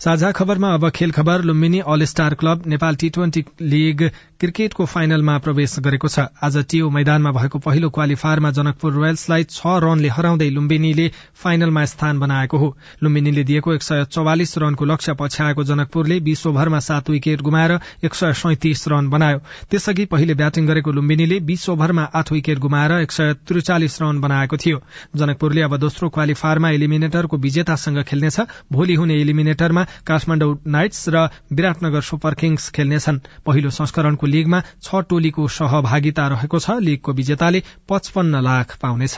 साझा 0.00 0.30
खबरमा 0.30 0.68
अब 0.74 0.88
खेल 0.94 1.10
खबर 1.10 1.42
Lumbini 1.42 1.78
all 1.82 2.04
star 2.04 2.34
club 2.34 2.62
Nepal 2.66 2.96
T 2.96 3.08
twenty 3.10 3.42
league 3.62 4.02
क्रिकेटको 4.40 4.84
फाइनलमा 4.86 5.38
प्रवेश 5.38 5.74
गरेको 5.78 6.08
छ। 6.08 6.26
आज 6.38 6.56
टिओ 6.70 6.90
मैदानमा 6.90 7.32
भएको 7.32 7.58
पहिलो 7.58 7.88
क्वालिफायरमा 7.90 8.50
जनकपुर 8.58 8.92
रोयल्सलाई 8.94 9.44
छ 9.44 9.72
रनले 9.82 10.08
हराउँदै 10.08 10.48
लुम्बिनीले 10.50 11.06
फाइनलमा 11.34 11.84
स्थान 11.84 12.20
बनाएको 12.20 12.58
हो। 12.58 12.68
लुम्बिनीले 13.02 13.44
दिएको 13.44 13.74
एक 13.74 13.82
सय 13.82 14.04
चौवालिस 14.04 14.58
रनको 14.58 14.84
लक्ष्य 14.84 15.14
पछ्याएको 15.18 15.64
जनकपुरले 15.64 16.20
बीस 16.20 16.46
ओभरमा 16.46 16.78
सात 16.80 17.10
विकेट 17.10 17.42
गुमाएर 17.42 17.78
एक 18.04 18.14
सय 18.14 18.32
सैतिस 18.34 18.86
रन 18.88 19.10
बनायो। 19.10 19.42
त्यसअघि 19.70 20.04
पहिले 20.14 20.34
ब्याटिङ 20.34 20.66
गरेको 20.66 20.92
लुम्बिनीले 20.92 21.40
बीस 21.50 21.68
ओभरमा 21.68 22.04
आठ 22.14 22.32
विकेट 22.32 22.58
गुमाएर 22.60 22.92
एक 23.00 23.12
सय 23.12 23.34
त्रिचालिस 23.48 24.00
रन 24.02 24.20
बनाएको 24.20 24.56
थियो। 24.56 24.80
जनकपुरले 25.16 25.62
अब 25.62 25.76
दोस्रो 25.78 26.08
क्वालिफायरमा 26.10 26.70
एलिमिनेटरको 26.70 27.36
विजेतासँग 27.38 28.02
खेल्नेछ। 28.04 28.40
भोलि 28.72 28.94
हुने 28.94 29.20
एलिमिनेटरमा 29.20 29.86
काठमाडौँ 30.06 30.52
नाइट्स 30.66 31.08
र 31.08 31.16
विराटनगर 31.52 32.00
सुपर 32.00 32.34
किङ्स 32.34 32.70
खेल्नेछन्। 32.70 33.18
पहिलो 33.46 33.70
संस्करणको 33.70 34.26
लीगमा 34.26 34.62
छ 34.82 35.02
टोलीको 35.08 35.48
सहभागिता 35.48 36.28
रहेको 36.28 36.58
छ। 36.58 36.78
लीगको 36.80 37.12
विजेताले 37.12 37.62
पचपन्न 37.88 38.34
लाख 38.42 38.76
पाउनेछ। 38.82 39.16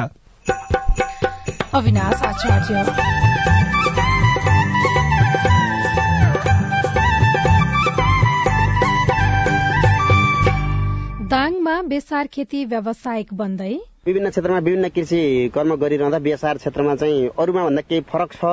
दाङमा 11.30 11.74
बेसार 11.82 12.26
खेती 12.26 12.64
व्यावसायिक 12.64 13.34
बन्दै। 13.34 13.74
विभिन्न 14.06 14.30
क्षेत्रमा 14.30 14.58
विभिन्न 14.58 14.88
कृषि 14.88 15.50
कर्म 15.54 15.74
गरिरहँदा 15.76 16.18
बेसार 16.18 16.58
क्षेत्रमा 16.58 16.94
चाहिँ 16.94 17.28
अरूमा 17.38 17.64
भन्दा 17.64 17.82
केही 17.82 18.00
फरक 18.10 18.32
छ? 18.32 18.44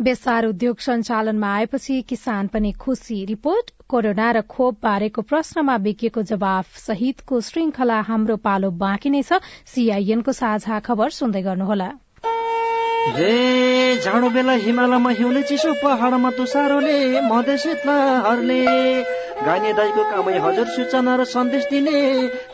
बेसार 0.00 0.46
उद्योग 0.46 0.78
सञ्चालनमा 0.80 1.48
आएपछि 1.54 2.00
किसान 2.08 2.46
पनि 2.46 2.72
खुशी 2.72 3.24
रिपोर्ट 3.24 3.70
कोरोना 3.88 4.30
र 4.32 4.40
खोप 4.48 4.76
बारेको 4.82 5.22
प्रश्नमा 5.22 5.76
बिकिएको 5.78 6.22
जवाफ 6.30 6.76
सहितको 6.78 7.40
श्रृंखला 7.40 8.00
हाम्रो 8.08 8.36
पालो 8.40 8.70
बाँकी 8.80 9.10
नै 9.10 9.22
छ। 9.22 9.40
सीआईएनको 9.68 10.32
साझा 10.32 10.78
खबर 10.80 11.10
सुन्दै 11.12 11.42
गर्नुहोला। 11.42 11.88
जाडो 14.00 14.28
बेला 14.30 14.52
हिमालयमा 14.64 15.10
हिउँले 15.10 15.42
चिसो 15.42 15.72
पहाडमा 15.82 16.30
तुसारोले 16.30 16.96
मधेस 17.20 17.66
हर्ले 18.26 18.60
गाने 19.44 19.72
दाईको 19.72 20.04
कामै 20.10 20.38
हजुर 20.38 20.68
सूचना 20.76 21.16
र 21.16 21.24
सन्देश 21.28 21.64
दिने 21.70 22.00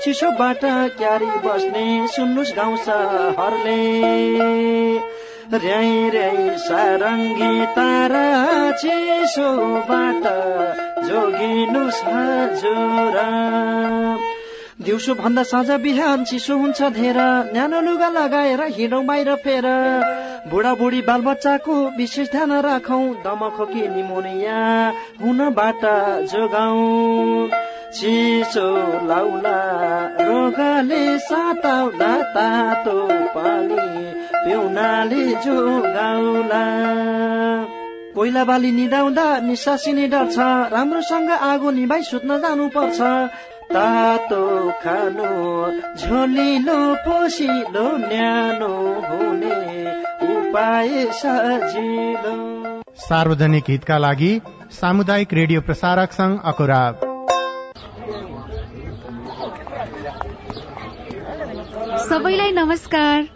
चिसोबाट 0.02 0.62
क्यारी 0.98 1.30
बस्ने 1.46 1.86
सुन्नुहोस् 2.08 2.56
गाउँछ 2.56 2.88
हरले 3.38 3.78
र्याई 5.52 6.08
र्याई 6.10 6.48
सारङ्गी 6.58 7.66
तारा 7.74 8.22
चिसोबाट 8.72 10.24
जोगिनु 11.06 11.82
हजुर। 12.06 13.16
दिउँसो 14.84 15.14
भन्दा 15.14 15.42
साँझ 15.42 15.70
बिहान 15.82 16.24
चिसो 16.24 16.56
हुन्छ 16.58 16.82
धेर 16.98 17.18
न्यानो 17.52 17.80
लुगा 17.80 18.08
लगाएर 18.08 18.62
हिँडौ 18.76 19.00
बाहिर 19.02 19.34
फेर। 19.44 19.66
बुढाबुढी 20.50 21.00
बालबच्चाको 21.02 21.74
विशेष 21.96 22.30
ध्यान 22.30 22.52
राखौ 22.66 23.00
दमखोकी 23.24 23.88
निमोनिया 23.88 24.58
हुनबाट 25.22 25.82
जोगाउ। 26.32 26.82
चिसो 27.94 28.68
लाउला 29.08 29.58
रोगले 30.20 31.18
साताउला 31.18 32.12
तातो 32.34 32.98
पानी 33.34 33.84
पिउनाले 34.46 35.24
जोगाउला। 35.44 36.64
कोइला 38.14 38.42
बाली 38.44 38.70
निदाउँदा 38.72 39.26
निसासिने 39.42 40.06
डर 40.08 40.26
छ 40.32 40.38
राम्रोसँग 40.72 41.30
आगो 41.30 41.70
निभाइ 41.70 42.02
सुत्न 42.02 42.38
जानु 42.42 42.68
पर्छ 42.76 43.00
तातो 43.66 44.44
खानु 44.82 45.30
झोलिलो 45.98 46.78
पोसिलो 47.04 47.86
न्यानो 47.98 48.72
हुने 49.08 49.58
उपाय 50.28 50.90
सजिलो। 51.20 52.36
सार्वजनिक 53.02 53.64
हितका 53.68 53.98
लागि 53.98 54.32
सामुदायिक 54.72 55.34
रेडियो 55.34 55.60
प्रसारक 55.60 56.12
संघ 56.12 56.38
अकुरा 56.44 56.82
सबैलाई 62.08 62.52
नमस्कार। 62.52 63.35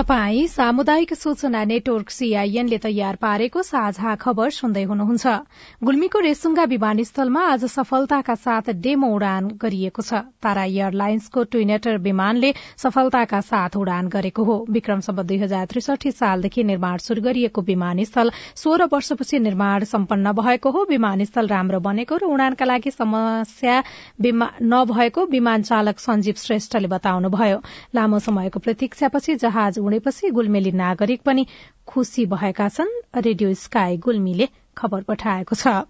तपाई 0.00 0.46
सामुदायिक 0.48 1.12
सूचना 1.14 1.62
नेटवर्क 1.64 2.10
सीआईएनले 2.10 2.76
तयार 2.80 3.16
पारेको 3.20 3.62
साझा 3.62 4.14
खबर 4.16 4.50
सुन्दै 4.50 4.82
हुनुहुन्छ। 4.82 5.32
गुल्मीको 5.84 6.18
रेसुङ्गा 6.18 6.64
विमानस्थलमा 6.64 7.40
आज 7.46 7.64
सफलताका 7.68 8.34
साथ 8.34 8.70
डेमो 8.80 9.08
उडान 9.16 9.50
गरिएको 9.60 10.02
छ। 10.02 10.20
तारा 10.40 10.64
एयरलाइन्सको 10.64 11.44
ट्विनेटर 11.52 11.98
विमानले 12.00 12.52
सफलताका 12.80 13.40
साथ 13.42 13.76
उडान 13.76 14.08
गरेको 14.08 14.44
हो। 14.44 14.56
विक्रमसम्म 14.70 15.22
दुई 15.22 15.38
हजार 15.38 15.66
त्रिसठी 15.68 16.10
सालदेखि 16.12 16.64
निर्माण 16.64 16.96
शुरू 17.04 17.20
गरिएको 17.20 17.60
विमानस्थल 17.68 18.32
सोह्र 18.56 18.88
वर्षपछि 18.88 19.38
निर्माण 19.40 19.84
सम्पन्न 19.92 20.32
भएको 20.40 20.70
हो। 20.70 20.86
विमानस्थल 20.88 21.52
राम्रो 21.52 21.80
बनेको 21.82 22.16
र 22.16 22.32
उडानका 22.38 22.70
लागि 22.72 22.90
समस्या 22.96 23.76
नभएको 24.64 25.26
विमान 25.28 25.68
चालक 25.68 26.00
सञ्जीव 26.00 26.40
श्रेष्ठले 26.46 26.88
बताउनुभयो। 26.88 27.60
लामो 27.94 28.18
समयको 28.20 28.64
प्रतीक्षापछि 28.64 29.36
जहाज 29.36 29.78
उडेपछि 29.90 30.30
गुल्मेली 30.40 30.72
नागरिक 30.80 31.30
पनि 31.30 31.46
खुशी 31.86 32.26
भएका 32.34 32.68
छन्। 32.74 32.98
रेडियो 33.22 33.54
स्काई 33.60 33.96
गुल्मीले 34.08 34.48
खबर 34.76 35.08
पठाएको 35.08 35.64
छ। 35.64 35.80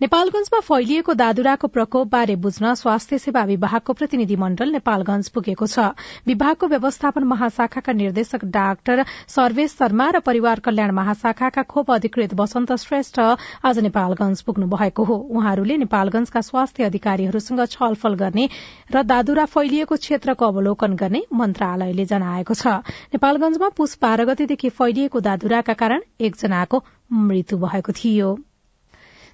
नेपालगंजमा 0.00 0.58
फैलिएको 0.60 1.14
दादुराको 1.14 1.68
प्रकोपबारे 1.68 2.34
बुझ्न 2.38 2.72
स्वास्थ्य 2.76 3.18
सेवा 3.18 3.42
विभागको 3.44 3.92
प्रतिनिधि 3.92 4.36
मण्डल 4.36 4.70
नेपालगंज 4.72 5.28
पुगेको 5.28 5.66
छ। 5.66 5.86
विभागको 6.26 6.66
व्यवस्थापन 6.68 7.24
महाशाखाका 7.24 7.92
निर्देशक 7.92 8.44
डाक्टर 8.46 9.02
सर्वेश 9.28 9.72
शर्मा 9.72 10.06
र 10.10 10.20
परिवार 10.22 10.60
कल्याण 10.60 10.94
महाशाखाका 10.94 11.62
खोप 11.64 11.90
अधिकृत 11.90 12.34
वसन्त 12.34 12.72
श्रेष्ठ 12.78 13.18
आज 13.64 13.78
नेपालगंज 13.80 14.42
पुग्नु 14.42 14.66
भएको 14.68 15.04
हो। 15.04 15.16
उहाँहरूले 15.18 15.76
नेपालगंजका 15.78 16.40
स्वास्थ्य 16.46 16.84
अधिकारीहरूसँग 16.84 17.66
छलफल 17.66 18.14
गर्ने 18.14 18.48
र 18.94 19.02
दादुरा 19.04 19.44
फैलिएको 19.50 19.96
क्षेत्रको 19.98 20.46
अवलोकन 20.46 20.94
गर्ने 20.94 21.26
मन्त्रालयले 21.34 22.04
जनाएको 22.06 22.54
छ। 22.54 22.78
नेपालगंजमा 23.10 23.68
पुष 23.74 23.98
बाह्र 23.98 24.30
गतेदेखि 24.30 24.68
फैलिएको 24.78 25.20
दादुराका 25.26 25.74
कारण 25.74 26.06
एकजनाको 26.20 26.84
मृत्यु 27.26 27.58
भएको 27.58 27.92
थियो। 27.94 28.38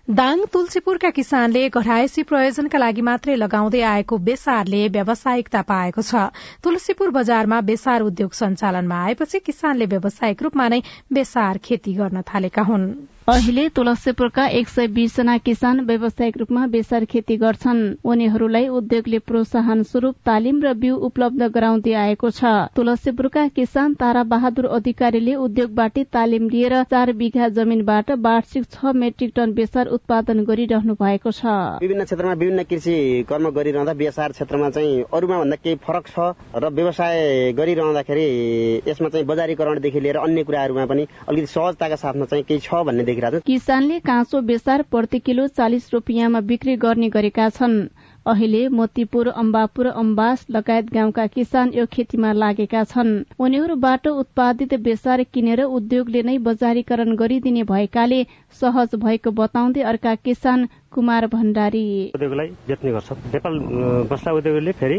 दाङ 0.08 0.40
तुलसीपुरका 0.52 1.10
किसानले 1.10 1.60
घरायसी 1.70 2.22
प्रयोजनका 2.30 2.78
लागि 2.78 3.04
मात्रै 3.08 3.36
लगाउँदै 3.36 3.80
आएको 3.90 4.18
बेसारले 4.26 4.80
व्यावसायिकता 4.88 5.62
पाएको 5.70 6.02
छ। 6.02 6.24
तुलसीपुर 6.62 7.10
बजारमा 7.10 7.60
बेसार 7.64 8.02
उद्योग 8.02 8.36
सञ्चालनमा 8.36 8.98
आएपछि 9.04 9.40
किसानले 9.40 9.86
व्यावसायिक 9.86 10.42
रूपमा 10.42 10.68
नै 10.68 10.80
बेसार 11.12 11.64
खेती 11.64 11.94
गर्न 11.94 12.22
थालेका 12.28 12.62
हुन्। 12.64 12.84
अहिले 13.28 13.68
तुलसीपुरका 13.68 14.44
एक 14.46 14.68
सय 14.68 14.86
बीसजना 14.94 15.36
किसान 15.40 15.78
व्यावसायिक 15.80 16.36
रूपमा 16.38 16.66
बेसार 16.72 17.04
खेती 17.04 17.36
गर्छन्। 17.36 17.78
उनीहरूलाई 18.04 18.66
उद्योगले 18.68 19.18
प्रोत्साहन 19.18 19.82
स्वरूप 19.82 20.14
तालिम 20.26 20.60
र 20.62 20.72
बिउ 20.76 20.96
उपलब्ध 21.08 21.42
गराउँदै 21.48 21.92
आएको 21.96 22.30
छ। 22.30 22.44
तुलसीपुरका 22.76 23.46
किसान 23.56 23.94
तारा 23.96 24.22
बहादुर 24.28 24.66
अधिकारीले 24.76 25.34
उद्योगबाट 25.40 25.98
तालिम 26.12 26.48
लिएर 26.50 26.82
चार 26.84 27.12
बिघा 27.16 27.48
जमिनबाट 27.48 28.10
वार्षिक 28.20 28.64
छ 28.68 28.92
मेट्रिक 28.92 29.32
टन 29.36 29.52
बेसार 29.56 29.86
उत्पादन 29.96 30.44
गरिरहनु 30.44 30.94
भएको 31.00 31.32
छ। 31.32 31.80
विभिन्न 31.80 32.04
क्षेत्रमा 32.04 32.32
विभिन्न 32.34 32.62
कृषि 32.68 33.24
कर्म 33.24 33.50
गरिरहँदा 33.56 33.94
बेसार 34.04 34.32
क्षेत्रमा 34.36 34.70
चाहिँ 34.76 35.02
अरूमा 35.08 35.38
भन्दा 35.38 35.56
केही 35.64 35.80
फरक 35.80 36.12
छ 36.12 36.28
र 36.60 36.68
व्यवसाय 36.76 37.52
गरिरहँदाखेरि 37.56 38.28
यसमा 38.88 39.08
चाहिँ 39.08 39.26
बजारीकरणदेखि 39.32 40.00
लिएर 40.00 40.20
अन्य 40.28 40.44
कुराहरूमा 40.44 40.86
पनि 40.92 41.08
अलिकति 41.24 41.52
सहजताका 41.56 41.96
साथमा 42.04 42.24
चाहिँ 42.28 42.44
केही 42.44 42.60
छ 42.60 42.84
भन्ने 42.84 43.12
किसानले 43.46 43.98
काँचो 44.00 44.40
बेसार 44.42 44.82
प्रति 44.90 45.18
किलो 45.18 45.46
चालिस 45.48 45.92
रूपियाँमा 45.92 46.40
बिक्री 46.40 46.76
गर्ने 46.76 47.08
गरेका 47.10 47.48
छन्। 47.50 47.88
अहिले 48.26 48.68
मोतीपुर 48.68 49.28
अम्बापुर 49.28 49.86
अम्बास 49.86 50.46
लगायत 50.50 50.92
गाउँका 50.92 51.26
किसान 51.26 51.72
यो 51.74 51.84
खेतीमा 51.86 52.32
लागेका 52.32 52.84
छन्। 52.84 53.10
उनीहरूबाट 53.38 54.06
उत्पादित 54.08 54.74
बेसार 54.80 55.22
किनेर 55.24 55.62
उद्योगले 55.62 56.22
नै 56.22 56.38
बजारीकरण 56.40 57.14
गरिदिने 57.14 57.62
भएकाले 57.64 58.20
सहज 58.60 58.94
भएको 58.96 59.30
बताउँदै 59.30 59.82
अर्का 59.84 60.14
किसान 60.24 60.68
कुमार 60.90 61.26
भण्डारी। 61.26 62.12
नेपाल 62.16 63.54
उद्योगले 64.32 64.72
फेरि 64.72 64.98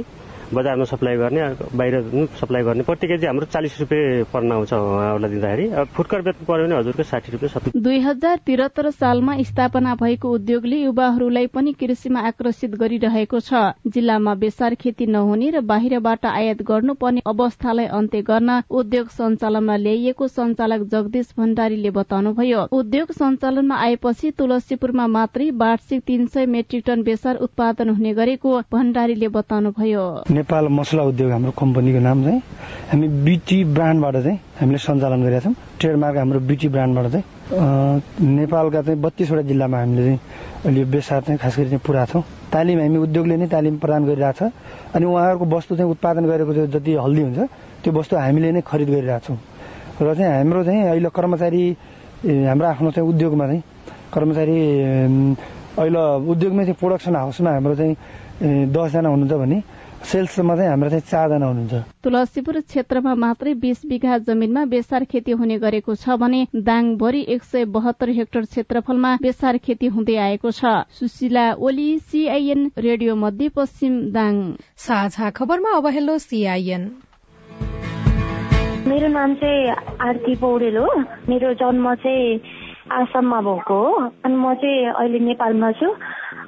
बजारमा 0.53 0.83
सप्लाई 0.85 1.17
गर्ने 1.17 1.41
बाहिर 1.73 1.93
सप्लाई 2.39 2.63
गर्ने। 2.63 2.83
प्रति 2.83 3.07
केजी 3.07 3.25
हाम्रो 3.25 3.45
चालिस 3.45 3.79
रुपियाँ 3.79 4.25
पर्न 4.33 4.51
आउँछ 4.51 4.73
उहाँहरूलाई 4.73 5.31
दिँदाखेरि। 5.31 5.65
फुटकर 5.95 6.21
बेच्नु 6.21 6.45
पर्यो 6.45 6.65
भने 6.65 6.75
हजुरको 6.75 7.03
साठी 7.03 7.31
रुपियाँ 7.31 7.71
दुई 7.75 7.99
हजार 7.99 8.37
त्रिहत्तर 8.45 8.89
सालमा 8.91 9.37
स्थापना 9.43 9.95
भएको 9.95 10.33
उद्योगले 10.35 10.77
युवाहरूलाई 10.77 11.47
पनि 11.47 11.73
कृषिमा 11.73 12.19
आकर्षित 12.27 12.75
गरिरहेको 12.75 13.39
छ। 13.39 13.73
जिल्लामा 13.87 14.33
बेसार 14.35 14.75
खेती 14.75 15.05
नहुने 15.07 15.49
र 15.49 15.61
बाहिरबाट 15.63 16.25
आयात 16.25 16.61
गर्नुपर्ने 16.61 17.21
अवस्थालाई 17.25 17.85
अन्त्य 17.97 18.21
गर्न 18.21 18.61
उद्योग 18.69 19.07
सञ्चालनमा 19.09 19.75
ल्याइएको 19.77 20.27
सञ्चालक 20.27 20.81
जगदीश 20.91 21.33
भण्डारीले 21.37 21.89
बताउनुभयो। 21.89 22.61
उद्योग 22.71 23.11
सञ्चालनमा 23.11 23.75
आएपछि 23.75 24.31
तुलसीपुरमा 24.37 25.07
मात्रै 25.07 25.49
वार्षिक 25.55 26.01
तीन 26.07 26.25
सय 26.27 26.45
मेट्रिक 26.45 26.83
टन 26.85 27.03
बेसार 27.03 27.35
उत्पादन 27.45 27.89
हुने 27.89 28.13
गरेको 28.13 28.59
भण्डारीले 28.71 29.27
बताउनुभयो। 29.29 30.05
नेपाल 30.35 30.67
मसला 30.67 31.03
उद्योग 31.11 31.31
हाम्रो 31.31 31.51
कम्पनीको 31.55 31.99
नाम 31.99 32.23
चाहिँ 32.23 32.41
हामी 32.91 33.07
बिटी 33.25 33.57
ब्रान्डबाट 33.75 34.15
चाहिँ 34.15 34.37
हामीले 34.59 34.77
सञ्चालन 34.77 35.21
गरेका 35.23 35.39
छौँ। 35.45 35.53
ट्रेडमार्क 35.79 36.17
हाम्रो 36.17 36.39
बिटी 36.49 36.67
ब्रान्डबाट 36.75 37.05
चाहिँ 37.11 37.23
नेपालका 38.35 38.81
चाहिँ 38.81 38.99
बत्तीसवटा 39.01 39.41
जिल्लामा 39.49 39.77
हामीले 39.79 40.03
चाहिँ 40.03 40.19
अहिले 40.65 40.83
बेसार 40.91 41.21
चाहिँ 41.23 41.39
खास 41.39 41.55
गरी 41.57 41.69
चाहिँ 41.71 41.83
पुरा 41.87 42.05
छौँ। 42.11 42.23
तालिम 42.51 42.79
हामी 42.79 42.97
उद्योगले 43.07 43.35
नै 43.37 43.47
तालिम 43.47 43.75
प्रदान 43.79 44.01
गरिरहेछ 44.05 44.41
अनि 44.95 45.05
उहाँहरूको 45.05 45.45
वस्तु 45.55 45.75
चाहिँ 45.75 45.91
उत्पादन 45.91 46.23
गरेको 46.25 46.51
जति 46.75 46.91
हल्दी 47.05 47.21
हुन्छ 47.21 47.39
त्यो 47.83 47.91
वस्तु 47.93 48.15
हामीले 48.15 48.51
नै 48.51 48.61
खरिद 48.61 48.89
गरिरहेछौँ 48.89 49.37
र 50.01 50.13
चाहिँ 50.15 50.31
हाम्रो 50.43 50.63
चाहिँ 50.63 50.81
अहिले 50.91 51.09
कर्मचारी 51.15 51.63
हाम्रो 52.49 52.67
आफ्नो 52.67 52.91
चाहिँ 52.91 53.07
उद्योगमा 53.09 53.45
चाहिँ 53.47 53.63
कर्मचारी 54.13 54.57
अहिले 55.79 56.01
उद्योगमै 56.31 56.63
चाहिँ 56.65 56.77
प्रोडक्सन 56.79 57.15
हाउसमा 57.15 57.51
हाम्रो 57.51 57.75
चाहिँ 57.75 57.95
दसजना 58.75 59.09
हुनुहुन्छ 59.09 59.33
भने 59.41 59.57
सेल्समा 60.05 60.55
चाहिँ 60.55 60.69
हाम्रो 60.69 60.89
चाहिँ 60.89 61.01
चारजना 61.01 61.45
हुनुहुन्छ। 61.45 61.73
तुलसीपुर 62.03 62.59
क्षेत्रमा 62.61 63.13
मात्रै 63.15 63.53
बीस 63.57 63.81
बिघा 63.85 64.17
जमिनमा 64.17 64.65
बेसार 64.65 65.03
खेती 65.03 65.31
हुने 65.31 65.57
गरेको 65.59 65.95
छ 65.95 66.17
भने 66.21 66.41
दाङभरि 66.55 67.21
एक 67.27 67.43
सय 67.43 67.65
बहत्तर 67.65 68.09
हेक्टर 68.09 68.41
क्षेत्रफलमा 68.45 69.11
बेसार 69.21 69.57
खेती 69.57 69.87
हुँदै 69.87 70.15
आएको 70.15 70.51
छ। 70.51 70.85
सुशीला 70.99 71.45
ओली 71.57 71.89
सीआईएन 71.99 72.71
रेडियो 72.77 73.15
मध्य 73.15 73.49
पश्चिम 73.49 73.93
दाङ। 74.11 74.33
साझा 74.77 75.29
खबरमा 75.29 75.71
अब 75.77 75.87
हेलो 75.87 76.17
सीआईएन। 76.17 76.83
मेरो 78.87 79.07
नाम 79.07 79.33
चाहिँ 79.35 79.69
आरती 80.01 80.35
पौडेल 80.35 80.77
हो। 80.77 80.87
मेरो 81.29 81.53
जन्म 81.53 81.93
चाहिँ 81.95 82.39
आसाममा 82.93 83.41
भएको 83.41 83.73
हो। 83.73 83.93
अनि 84.25 84.35
म 84.35 84.53
चाहिँ 84.53 84.85
अहिले 84.93 85.19
नेपालमा 85.19 85.71
छु। 85.71 85.89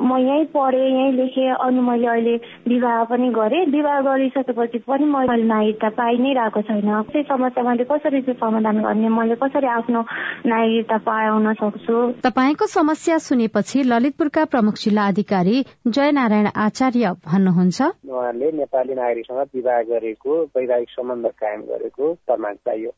म 0.02 0.18
यहीँ 0.18 0.46
पढेँ 0.54 0.80
यहीँ 0.80 1.12
लेखेँ 1.14 1.50
अनि 1.56 1.82
मैले 1.82 2.08
अहिले 2.08 2.36
विवाह 2.68 3.04
पनि 3.10 3.30
गरेँ। 3.30 3.66
विवाह 3.72 4.00
गरिसकेपछि 4.02 4.80
पनि 4.88 5.06
मैले 5.06 5.44
नागरिकता 5.44 5.90
पाइ 5.98 6.18
नै 6.18 6.34
रहेको 6.34 6.62
छैन। 6.62 6.90
त्यो 7.12 7.24
समस्या 7.24 7.64
मैले 7.64 7.84
कसरी 7.84 8.22
चाहिँ 8.22 8.40
समाधान 8.40 8.82
गर्ने? 8.84 9.10
मैले 9.10 9.36
कसरी 9.36 9.68
आफ्नो 9.68 10.02
नागरिकता 10.46 10.98
पाउन 11.08 11.54
सक्छु? 11.54 11.98
तपाईँको 12.24 12.66
समस्या 12.68 13.18
सुनेपछि 13.28 13.84
ललितपुरका 13.84 14.46
प्रमुख 14.46 14.76
जिल्ला 14.84 15.08
अधिकारी 15.08 15.64
जयनारायण 15.88 16.48
आचार्य 16.68 17.16
भन्नुहुन्छ। 17.26 17.82
उहाँले 17.82 18.52
नेपाली 18.62 18.94
नागरिकसँग 18.94 19.42
विवाह 19.56 19.82
गरेको 19.92 20.44
वैवाहिक 20.56 20.90
सम्बन्ध 20.90 21.28
कायम 21.42 21.62
गरेको 21.74 22.14
प्रमाण 22.28 22.54
चाहियो 22.66 22.92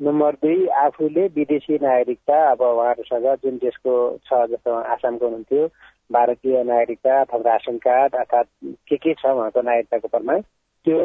नम्बर 0.00 0.32
दुई 0.42 0.66
आफूले 0.66 1.26
विदेशी 1.34 1.74
नागरिकता 1.82 2.38
अब 2.50 2.60
उहाँहरूसँग 2.60 3.26
जुन 3.42 3.56
देशको 3.62 3.94
छ 4.26 4.40
जस्तो 4.50 4.70
आसामको 4.94 5.24
हुनुहुन्थ्यो 5.24 5.66
भारतीय 6.12 6.62
नागरिकता 6.64 7.20
अथवा 7.20 7.40
रासन 7.50 7.76
कार्ड 7.86 8.14
अर्थात् 8.14 8.48
के 8.88 8.96
के 8.96 9.14
छ 9.14 9.26
उहाँको 9.26 9.60
नागरिकताको 9.62 10.08
प्रमाण 10.08 10.40
त्यो 10.86 11.00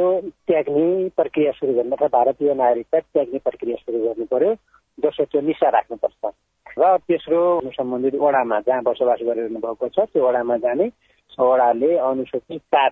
त्याग्ने 0.48 0.88
प्रक्रिया 1.18 1.52
सुरु 1.60 1.74
गर्नु 1.74 1.96
अथवा 1.96 2.08
भारतीय 2.18 2.54
नागरिकता 2.54 3.00
त्याग्ने 3.00 3.40
प्रक्रिया 3.48 3.76
सुरु 3.84 4.00
गर्नु 4.06 4.26
पर्यो 4.34 4.54
दोस्रो 5.00 5.26
त्यो 5.26 5.42
निशा 5.42 5.70
राख्नुपर्छ। 5.76 6.34
र 6.80 6.98
तेस्रो 7.08 7.40
सम्बन्धित 7.76 8.16
वडामा 8.22 8.60
जहाँ 8.68 8.82
बसोबास 8.84 9.20
गरिरहनु 9.28 9.60
भएको 9.60 9.88
छ 9.96 10.06
त्यो 10.12 10.28
वडामा 10.28 10.58
जाने 10.66 10.88
वडाले 11.40 11.92
अनुसूचित 11.98 12.62
चार 12.76 12.92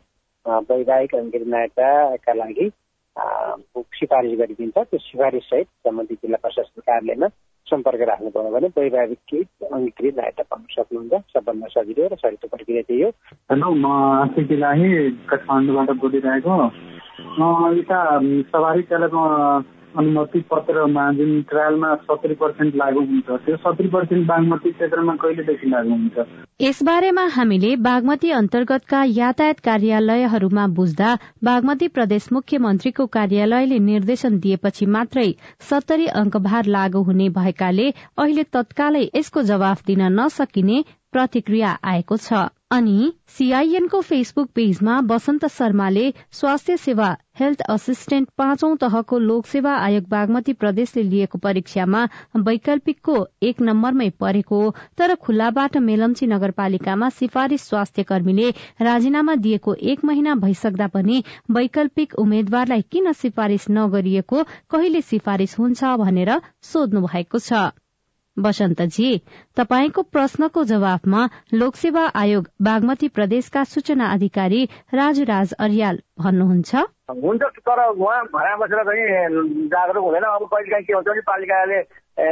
वैवाहिक 0.70 1.15
अङ्गित 1.15 1.43
नागरिकताका 1.48 2.34
लागि 2.34 2.67
सिफारिस 4.00 4.39
गरिदिन्छ। 4.39 4.78
त्यो 4.78 5.00
सिफारिस 5.00 5.43
सहित 5.50 5.67
सम्बन्धित 5.84 6.17
जिल्ला 6.22 6.38
प्रशासन 6.41 6.82
कार्यालयमा 6.88 7.28
सम्पर्क 7.68 8.02
राख्नुभयो 8.02 8.52
भने 8.52 8.68
वैवाहिक 8.78 9.48
अङ्गीकृत 9.70 10.18
नागरिकता 10.18 10.44
पाउन 10.44 10.66
सक्नुहुन्छ 10.72 11.24
सबभन्दा 11.34 11.68
सजिलो 11.70 12.08
र 12.08 12.16
सजिलो 12.16 12.48
प्रक्रिया 12.48 12.82
त्यही 12.82 13.02
हो 13.02 13.10
हेलो 13.52 13.72
म 13.78 14.46
इलाही 14.50 14.92
काठमाडौँबाट 15.28 15.98
बोलिरहेको 15.98 16.60
यता 17.74 18.00
सवारी 18.52 18.82
चालक 18.84 19.18
अनुमति 19.98 20.40
पत्रमा 20.52 21.04
जुन 21.14 21.42
ट्रायलमा 21.50 21.94
सत्तरी 22.04 22.36
पर्सेन्ट 22.42 22.76
लागू 22.76 23.02
हुन्छ। 23.02 23.38
त्यो 23.46 23.56
सत्तरी 23.58 23.88
पर्सेन्ट 23.88 24.28
बागमती 24.28 24.72
क्षेत्रमा 24.72 25.16
कहिलेदेखि 25.24 25.70
लागू 25.70 25.90
हुन्छ? 25.92 26.26
यसबारेमा 26.62 27.26
हामीले 27.36 27.76
बागमती 27.88 28.32
अन्तर्गतका 28.32 29.04
यातायात 29.14 29.60
कार्यालयहरूमा 29.68 30.68
बुझ्दा 30.78 31.10
बागमती 31.44 31.88
प्रदेश 31.98 32.28
मुख्यमन्त्रीको 32.34 33.06
कार्यालयले 33.18 33.80
निर्देशन 33.88 34.38
दिएपछि 34.40 34.86
मात्रै 34.98 35.30
सत्तरी 35.70 36.08
अंकभार 36.22 36.66
लागू 36.78 37.02
हुने 37.04 37.30
भएकाले 37.38 37.90
अहिले 38.18 38.44
तत्कालै 38.54 39.04
यसको 39.16 39.42
जवाफ 39.50 39.86
दिन 39.88 40.08
नसकिने 40.20 40.84
प्रतिक्रिया 41.14 41.78
आएको 41.86 42.18
छ। 42.18 42.46
अनि 42.72 43.12
सीआईएनको 43.36 44.00
फेसबुक 44.02 44.50
पेजमा 44.56 44.96
वसन्त 45.10 45.46
शर्माले 45.50 46.04
स्वास्थ्य 46.32 46.76
सेवा 46.78 47.08
हेल्थ 47.39 47.62
असिस्टेन्ट 47.69 48.28
पाँचौं 48.38 48.76
तहको 48.82 49.17
लोकसेवा 49.19 49.73
आयोग 49.80 50.06
बागमती 50.10 50.54
प्रदेशले 50.62 51.04
लिएको 51.10 51.38
परीक्षामा 51.38 52.04
वैकल्पिकको 52.47 53.15
एक 53.50 53.62
नम्बरमै 53.62 54.10
परेको 54.19 54.60
तर 54.97 55.15
खुल्लाबाट 55.21 55.78
मेलम्ची 55.88 56.28
नगरपालिकामा 56.28 57.10
सिफारिश 57.15 57.62
स्वास्थ्य 57.63 58.04
कर्मीले 58.12 58.50
राजीनामा 58.82 59.36
दिएको 59.47 59.73
एक 59.93 60.06
महिना 60.06 60.36
भइसक्दा 60.43 60.88
पनि 60.93 61.23
वैकल्पिक 61.52 62.15
उम्मेद्वारलाई 62.19 62.88
किन 62.91 63.12
सिफारिश 63.21 63.65
नगरिएको 63.71 64.43
कहिले 64.69 65.02
सिफारिश 65.10 65.60
हुन्छ 65.60 65.97
भनेर 66.04 66.39
सोध्नु 66.69 67.02
भएको 67.08 67.39
छ। 67.39 67.67
वसन्तजी 68.38 69.10
तपाईँको 69.58 70.02
प्रश्नको 70.15 70.63
जवाफमा 70.71 71.21
लोकसेवा 71.54 72.04
आयोग 72.21 72.50
बागमती 72.62 73.08
प्रदेशका 73.10 73.63
सूचना 73.69 74.12
अधिकारी 74.13 74.63
राजुराज 74.93 75.54
अरियाल 75.60 76.02
भन्नुहुन्छ? 76.20 76.76
हुन्छ 77.24 77.44
तर 77.68 77.80
उहाँ 77.88 78.24
घरमा 78.26 78.56
बसेर 78.66 78.84
चाहिँ 78.88 79.68
जागरुक 79.72 80.04
हुँदैन। 80.04 80.24
अब 80.28 80.44
कहिले 80.52 80.70
काहीँ 80.72 80.86
के 80.86 80.94
हुन्छ 80.94 81.08
भने 81.08 81.22
पालिकाले 81.30 81.80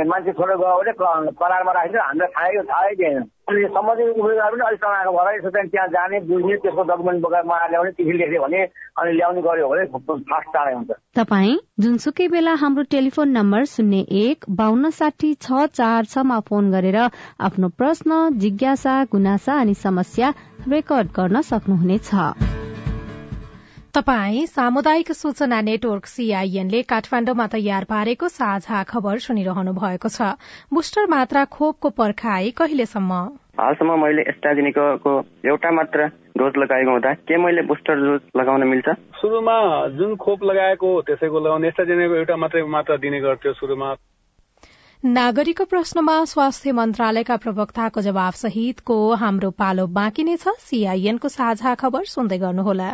मान्छे 0.09 0.31
छोडेर 0.33 0.57
गयो 0.57 0.75
भने 0.81 0.91
करारमा 1.39 1.71
राखिन्छ 1.77 1.97
हामीलाई 2.01 2.29
थाहै 2.35 2.63
थाहै 2.69 2.93
दिएन। 2.99 3.23
अनि 3.45 3.59
सम्बन्धित 3.75 4.17
उम्मेदवार 4.17 4.51
पनि 4.51 4.63
अलिक 4.67 4.79
समाएको 4.81 5.11
भएर 5.17 5.35
यसो 5.37 5.49
चाहिँ 5.55 5.69
त्यहाँ 5.69 5.87
जाने 5.95 6.19
बुझ्ने 6.25 6.55
त्यसको 6.65 6.83
डकुमेन्ट 6.89 7.21
बोकेर 7.21 7.43
उहाँ 7.45 7.69
ल्याउने 7.69 7.91
चिठी 7.97 8.17
लेख्यो 8.17 8.41
भने 8.41 8.61
अनि 8.97 9.11
ल्याउने 9.17 9.41
गर्यो 9.45 9.67
भने 9.69 9.85
फास्ट 9.85 10.49
चाँडै 10.49 10.73
हुन्छ। 10.73 10.91
तपाईँ 11.15 11.55
जुनसुकै 11.79 12.27
बेला 12.33 12.53
हाम्रो 12.57 12.83
टेलिफोन 12.89 13.29
नम्बर 13.37 13.63
शून्य 13.69 14.01
एक 14.25 14.49
बान्न 14.49 14.89
साठी 14.89 15.33
छ 15.37 15.69
चार 15.77 16.05
छमा 16.09 16.39
फोन 16.49 16.71
गरेर 16.73 16.97
आफ्नो 16.97 17.69
प्रश्न 17.77 18.09
जिज्ञासा 18.41 19.03
गुनासा 19.13 19.61
अनि 19.61 19.73
समस्या 19.85 20.33
रेकर्ड 20.67 21.07
गर्न 21.15 21.41
सक्नुहुनेछ। 21.53 22.09
तपाई 23.95 24.45
सामुदायिक 24.47 25.11
सूचना 25.11 25.59
नेटवर्क 25.61 26.05
सीआईएनले 26.05 26.81
काठमाण्डुमा 26.83 27.45
तयार 27.47 27.83
पारेको 27.91 28.27
साझा 28.29 28.81
खबर 28.89 29.19
सुनिरहनु 29.25 29.73
भएको 29.73 30.09
छ। 30.09 30.35
बुस्टर 30.73 31.07
मात्रा 31.07 31.43
खोपको 31.53 31.89
पर्खाई 31.99 32.51
कहिलेसम्म? 32.57 33.19
हालसम्म 33.61 33.95
मैले 34.01 34.25
एस्ट्राजेनिको 34.33 35.13
एउटा 35.47 35.71
मात्र 35.79 36.09
डोज 36.35 36.59
लगाएको 36.59 36.91
हुँदा 36.91 37.13
के 37.23 37.37
मैले 37.45 37.61
बुस्टर 37.71 37.95
डोज 38.03 38.21
लगाउन 38.37 38.67
मिल्छ? 38.67 38.97
सुरुमा 39.21 39.57
जुन 39.95 40.15
खोप 40.19 40.43
लगाएको 40.43 40.91
त्यसैको 41.07 41.45
लगाउने 41.47 41.67
एस्ट्राजेनिको 41.67 42.15
एउटा 42.15 42.35
मात्रै 42.43 42.67
मात्रा 42.75 42.97
दिने 43.07 43.23
गर्थ्यो 43.29 43.53
सुरुमा। 43.63 43.95
नागरिकको 45.03 45.71
प्रश्नमा 45.71 46.19
स्वास्थ्य 46.35 46.71
मन्त्रालयका 46.83 47.41
प्रवक्ताको 47.47 48.07
जवाब 48.11 48.43
सहितको 48.43 49.01
हाम्रो 49.25 49.55
पालो 49.63 49.87
बाँकी 49.97 50.23
नै 50.23 50.37
छ। 50.37 50.59
सीआईएनको 50.67 51.37
साझा 51.39 51.75
खबर 51.79 52.15
सुन्दै 52.15 52.43
गर्नुहोला। 52.43 52.93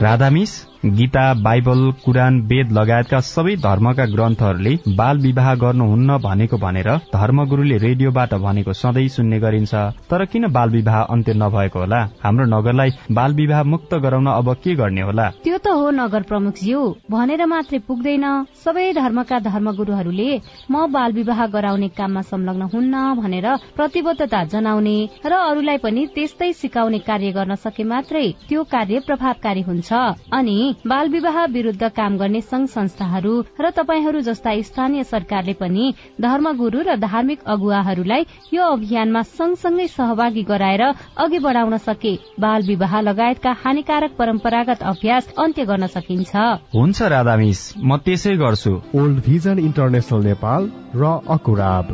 राधामिस 0.00 0.50
गीता 0.84 1.22
बाइबल 1.42 1.80
कुरान 2.04 2.40
वेद 2.50 2.70
लगायतका 2.78 3.18
सबै 3.20 3.54
धर्मका 3.56 4.04
ग्रन्थहरूले 4.14 4.72
बाल 4.96 5.18
विवाह 5.18 5.54
गर्नुहुन्न 5.54 6.16
भनेको 6.18 6.56
भनेर 6.58 6.88
धर्मगुरूले 7.14 7.76
रेडियोबाट 7.78 8.34
भनेको 8.44 8.72
सधैँ 8.72 9.06
सुन्ने 9.08 9.38
गरिन्छ। 9.40 9.74
तर 10.10 10.24
किन 10.32 10.48
बाल 10.52 10.70
विवाह 10.70 11.00
अन्त्य 11.02 11.34
नभएको 11.34 11.78
होला? 11.78 12.00
हाम्रो 12.24 12.46
नगरलाई 12.56 12.90
बाल 13.12 13.34
विवाह 13.34 13.62
मुक्त 13.62 13.94
गराउन 13.94 14.26
अब 14.26 14.52
के 14.64 14.74
गर्ने 14.74 15.02
होला? 15.02 15.30
त 15.64 15.72
हो 15.72 15.90
नगर 15.90 16.22
प्रमुखज्यू। 16.28 16.80
भनेर 17.10 17.44
मात्रै 17.46 17.78
पुग्दैन। 17.88 18.24
सबै 18.62 18.86
धर्मका 18.92 19.38
धर्मगुरूहरूले 19.46 20.30
म 20.70 20.86
बाल 20.90 21.12
विवाह 21.12 21.40
गराउने 21.54 21.88
काममा 21.98 22.22
संलग्न 22.22 22.62
हुन्न 22.72 22.94
भनेर 23.18 23.46
प्रतिबद्धता 23.76 24.42
जनाउने 24.52 24.96
र 25.24 25.32
अरूलाई 25.32 25.78
पनि 25.78 26.06
त्यस्तै 26.14 26.50
सिकाउने 26.52 26.98
कार्य 27.08 27.30
गर्न 27.32 27.54
सके 27.64 27.84
मात्रै 27.84 28.26
त्यो 28.48 28.62
कार्य 28.74 29.00
प्रभावकारी 29.06 29.62
हुन्छ। 29.62 29.90
अनि 30.32 30.56
बाल 30.86 31.08
विवाह 31.08 31.36
विरूद्ध 31.54 31.88
काम 31.90 32.16
गर्ने 32.18 32.40
संघ 32.42 32.66
संस्थाहरू 32.68 33.34
र 33.60 33.70
तपाईँहरू 33.78 34.20
जस्ता 34.22 34.54
स्थानीय 34.62 35.04
सरकारले 35.04 35.54
पनि 35.62 35.84
धर्मगुरू 36.20 36.82
र 36.82 36.96
धार्मिक 36.98 37.46
अगुवाहरूलाई 37.46 38.26
यो 38.52 38.62
अभियानमा 38.72 39.22
सँगसँगै 39.30 39.86
सहभागी 39.88 40.42
गराएर 40.44 40.82
अघि 41.16 41.38
बढ़ाउन 41.38 41.76
सके। 41.80 42.14
बाल 42.40 42.62
विवाह 42.64 43.00
लगायतका 43.02 43.52
हानिकारक 43.62 44.16
परम्परागत 44.18 44.82
अभ्यास 44.92 45.32
अन्त्य 45.52 45.64
गर्न 45.68 45.86
सकिन्छ? 45.86 46.32
हुन्छ 46.72 47.02
राधा 47.12 47.36
मिस 47.36 47.60
म 47.76 47.96
त्यसै 48.00 48.36
गर्छु। 48.40 48.72
ओल्ड 48.96 49.16
भिजन 49.20 49.58
इन्टरनेसनल 49.60 50.22
नेपाल 50.24 50.62
र 50.96 51.04
अकुराब। 51.28 51.86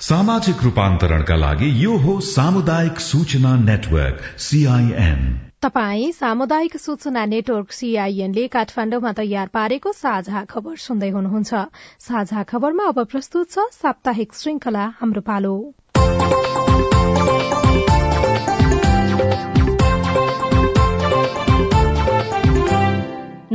सामाजिक 0.00 0.62
रूपान्तरणका 0.62 1.36
लागि 1.36 1.68
यो 1.82 1.96
हो 1.98 2.14
सामुदायिक 2.22 3.00
सूचना 3.00 3.54
नेटवर्क 3.66 4.22
सीआईएन 4.38 5.20
तपाई 5.62 6.10
सामुदायिक 6.12 6.76
सूचना 6.76 7.24
नेटवर्क 7.26 7.72
सीआईएनले 7.72 8.46
काठमाण्डुमा 8.54 9.12
तयार 9.18 9.46
पारेको 9.50 9.92
साझा 9.98 10.44
खबर 10.46 10.76
सुन्दै 10.86 11.10
हुनुहुन्छ। 11.10 11.52
साझा 12.06 12.42
खबरमा 12.50 12.86
अब 12.94 13.04
प्रस्तुत 13.10 13.50
छ 13.50 13.66
साप्ताहिक 13.82 14.34
श्रृंखला 14.34 14.86
हाम्रो 14.98 15.22
पालो। 15.26 15.54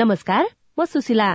नमस्कार 0.08 0.46
म 0.80 0.84
सुशीला। 0.86 1.28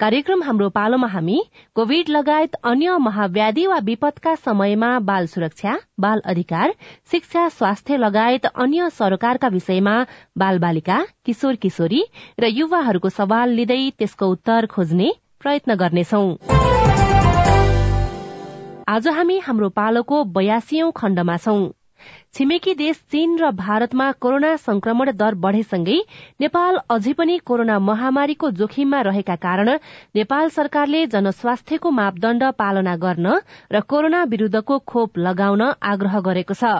कार्यक्रम 0.00 0.42
हाम्रो 0.42 0.68
पालोमा 0.68 1.06
हामी 1.06 1.38
कोविड 1.74 2.08
लगायत 2.08 2.54
अन्य 2.64 2.96
महाव्याधि 3.00 3.66
वा 3.66 3.78
विपदका 3.84 4.34
समयमा 4.34 4.90
बाल 5.08 5.26
सुरक्षा 5.26 5.74
बाल 5.98 6.20
अधिकार 6.24 6.74
शिक्षा 7.10 7.48
स्वास्थ्य 7.48 7.96
लगायत 7.96 8.46
अन्य 8.46 8.88
सरोकारका 8.98 9.48
विषयमा 9.48 9.96
बाल 10.38 10.58
बालिका 10.58 11.02
किशोर 11.26 11.54
किशोरी 11.66 12.02
र 12.40 12.54
युवाहरूको 12.54 13.08
सवाल 13.10 13.58
लिँदै 13.58 13.82
त्यसको 13.98 14.30
उत्तर 14.30 14.66
खोज्ने 14.70 15.12
प्रयत्न 15.42 15.74
गर्नेछौ। 15.74 16.24
आज 18.88 19.08
हामी 19.08 19.38
हाम्रो 19.38 19.68
पालोको 19.80 20.24
बयासीौं 20.36 20.90
खण्डमा 20.96 21.36
छौं। 21.36 21.62
छिमेकी 22.34 22.74
देश 22.74 23.00
चीन 23.10 23.36
र 23.38 23.50
भारतमा 23.54 24.10
कोरोना 24.18 24.54
संक्रमण 24.58 25.10
दर 25.14 25.34
बढ़ेसँगै 25.42 25.98
नेपाल 26.40 26.78
अझै 26.90 27.12
पनि 27.12 27.38
कोरोना 27.44 27.78
महामारीको 27.80 28.50
जोखिममा 28.60 29.00
रहेका 29.08 29.36
कारण 29.38 29.70
नेपाल 30.14 30.48
सरकारले 30.50 31.06
जनस्वास्थ्यको 31.06 31.90
मापदण्ड 31.90 32.44
पालना 32.58 32.96
गर्न 32.96 33.36
र 33.72 33.80
कोरोना 33.86 34.22
विरूद्धको 34.24 34.78
खोप 34.86 35.18
लगाउन 35.18 35.62
आग्रह 35.92 36.20
गरेको 36.20 36.54
छ। 36.54 36.72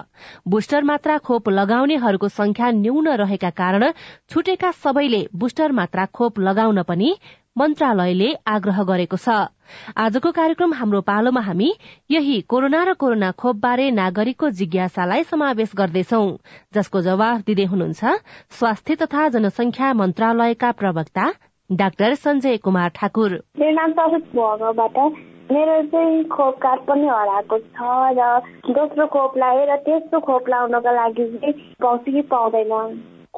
बुस्टर 0.49 0.83
मात्रा 0.85 1.19
खोप 1.23 1.49
लगाउनेहरूको 1.51 2.29
संख्या 2.33 2.71
न्यून 2.75 3.09
रहेका 3.17 3.51
कारण 3.55 3.91
छुटेका 4.31 4.71
सबैले 4.83 5.23
बुस्टर 5.37 5.73
मात्रा 5.73 6.05
खोप 6.13 6.39
लगाउन 6.41 6.83
पनि 6.83 7.15
मन्त्रालयले 7.57 8.29
आग्रह 8.47 8.83
गरेको 8.83 9.17
छ। 9.17 9.35
आजको 9.97 10.31
कार्यक्रम 10.31 10.73
हाम्रो 10.75 11.01
पालोमा 11.01 11.41
हामी 11.41 11.69
यही 12.11 12.41
कोरोना 12.51 12.81
र 12.85 12.95
कोरोना 12.95 13.31
खोप 13.39 13.57
बारे 13.57 13.91
नागरिकको 13.91 14.51
जिज्ञासालाई 14.61 15.23
समावेश 15.25 15.73
गर्दैछौ 15.77 16.23
जसको 16.75 17.01
जवाफ 17.01 17.45
दिँदै 17.47 17.67
हुनुहुन्छ 17.73 18.03
स्वास्थ्य 18.59 18.97
तथा 19.03 19.29
जनसंख्या 19.37 19.93
मन्त्रालयका 19.95 20.73
प्रवक्ता 20.83 21.31
डाक्टर 21.71 22.15
सञ्जय 22.25 22.57
कुमार 22.67 22.89
ठाकुर। 22.99 23.39
मेरो 23.63 25.09
मेरो 25.45 25.81
चाहिँ 25.89 26.25
खोप 26.29 26.55
कार्ड 26.59 26.81
पनि 26.83 27.07
हराएको 27.07 27.59
छ 27.59 27.89
र 28.19 28.21
दोस्रो 28.75 29.07
खोप 29.07 29.37
लगाएर 29.39 29.71
र 29.71 30.21
खोप 30.21 30.49
लाउनको 30.49 30.93
लागि 30.97 31.25
चाहिँ 31.33 31.53
पाउँछ 31.83 32.05
कि 32.05 32.23
पाउँदैन। 32.31 32.73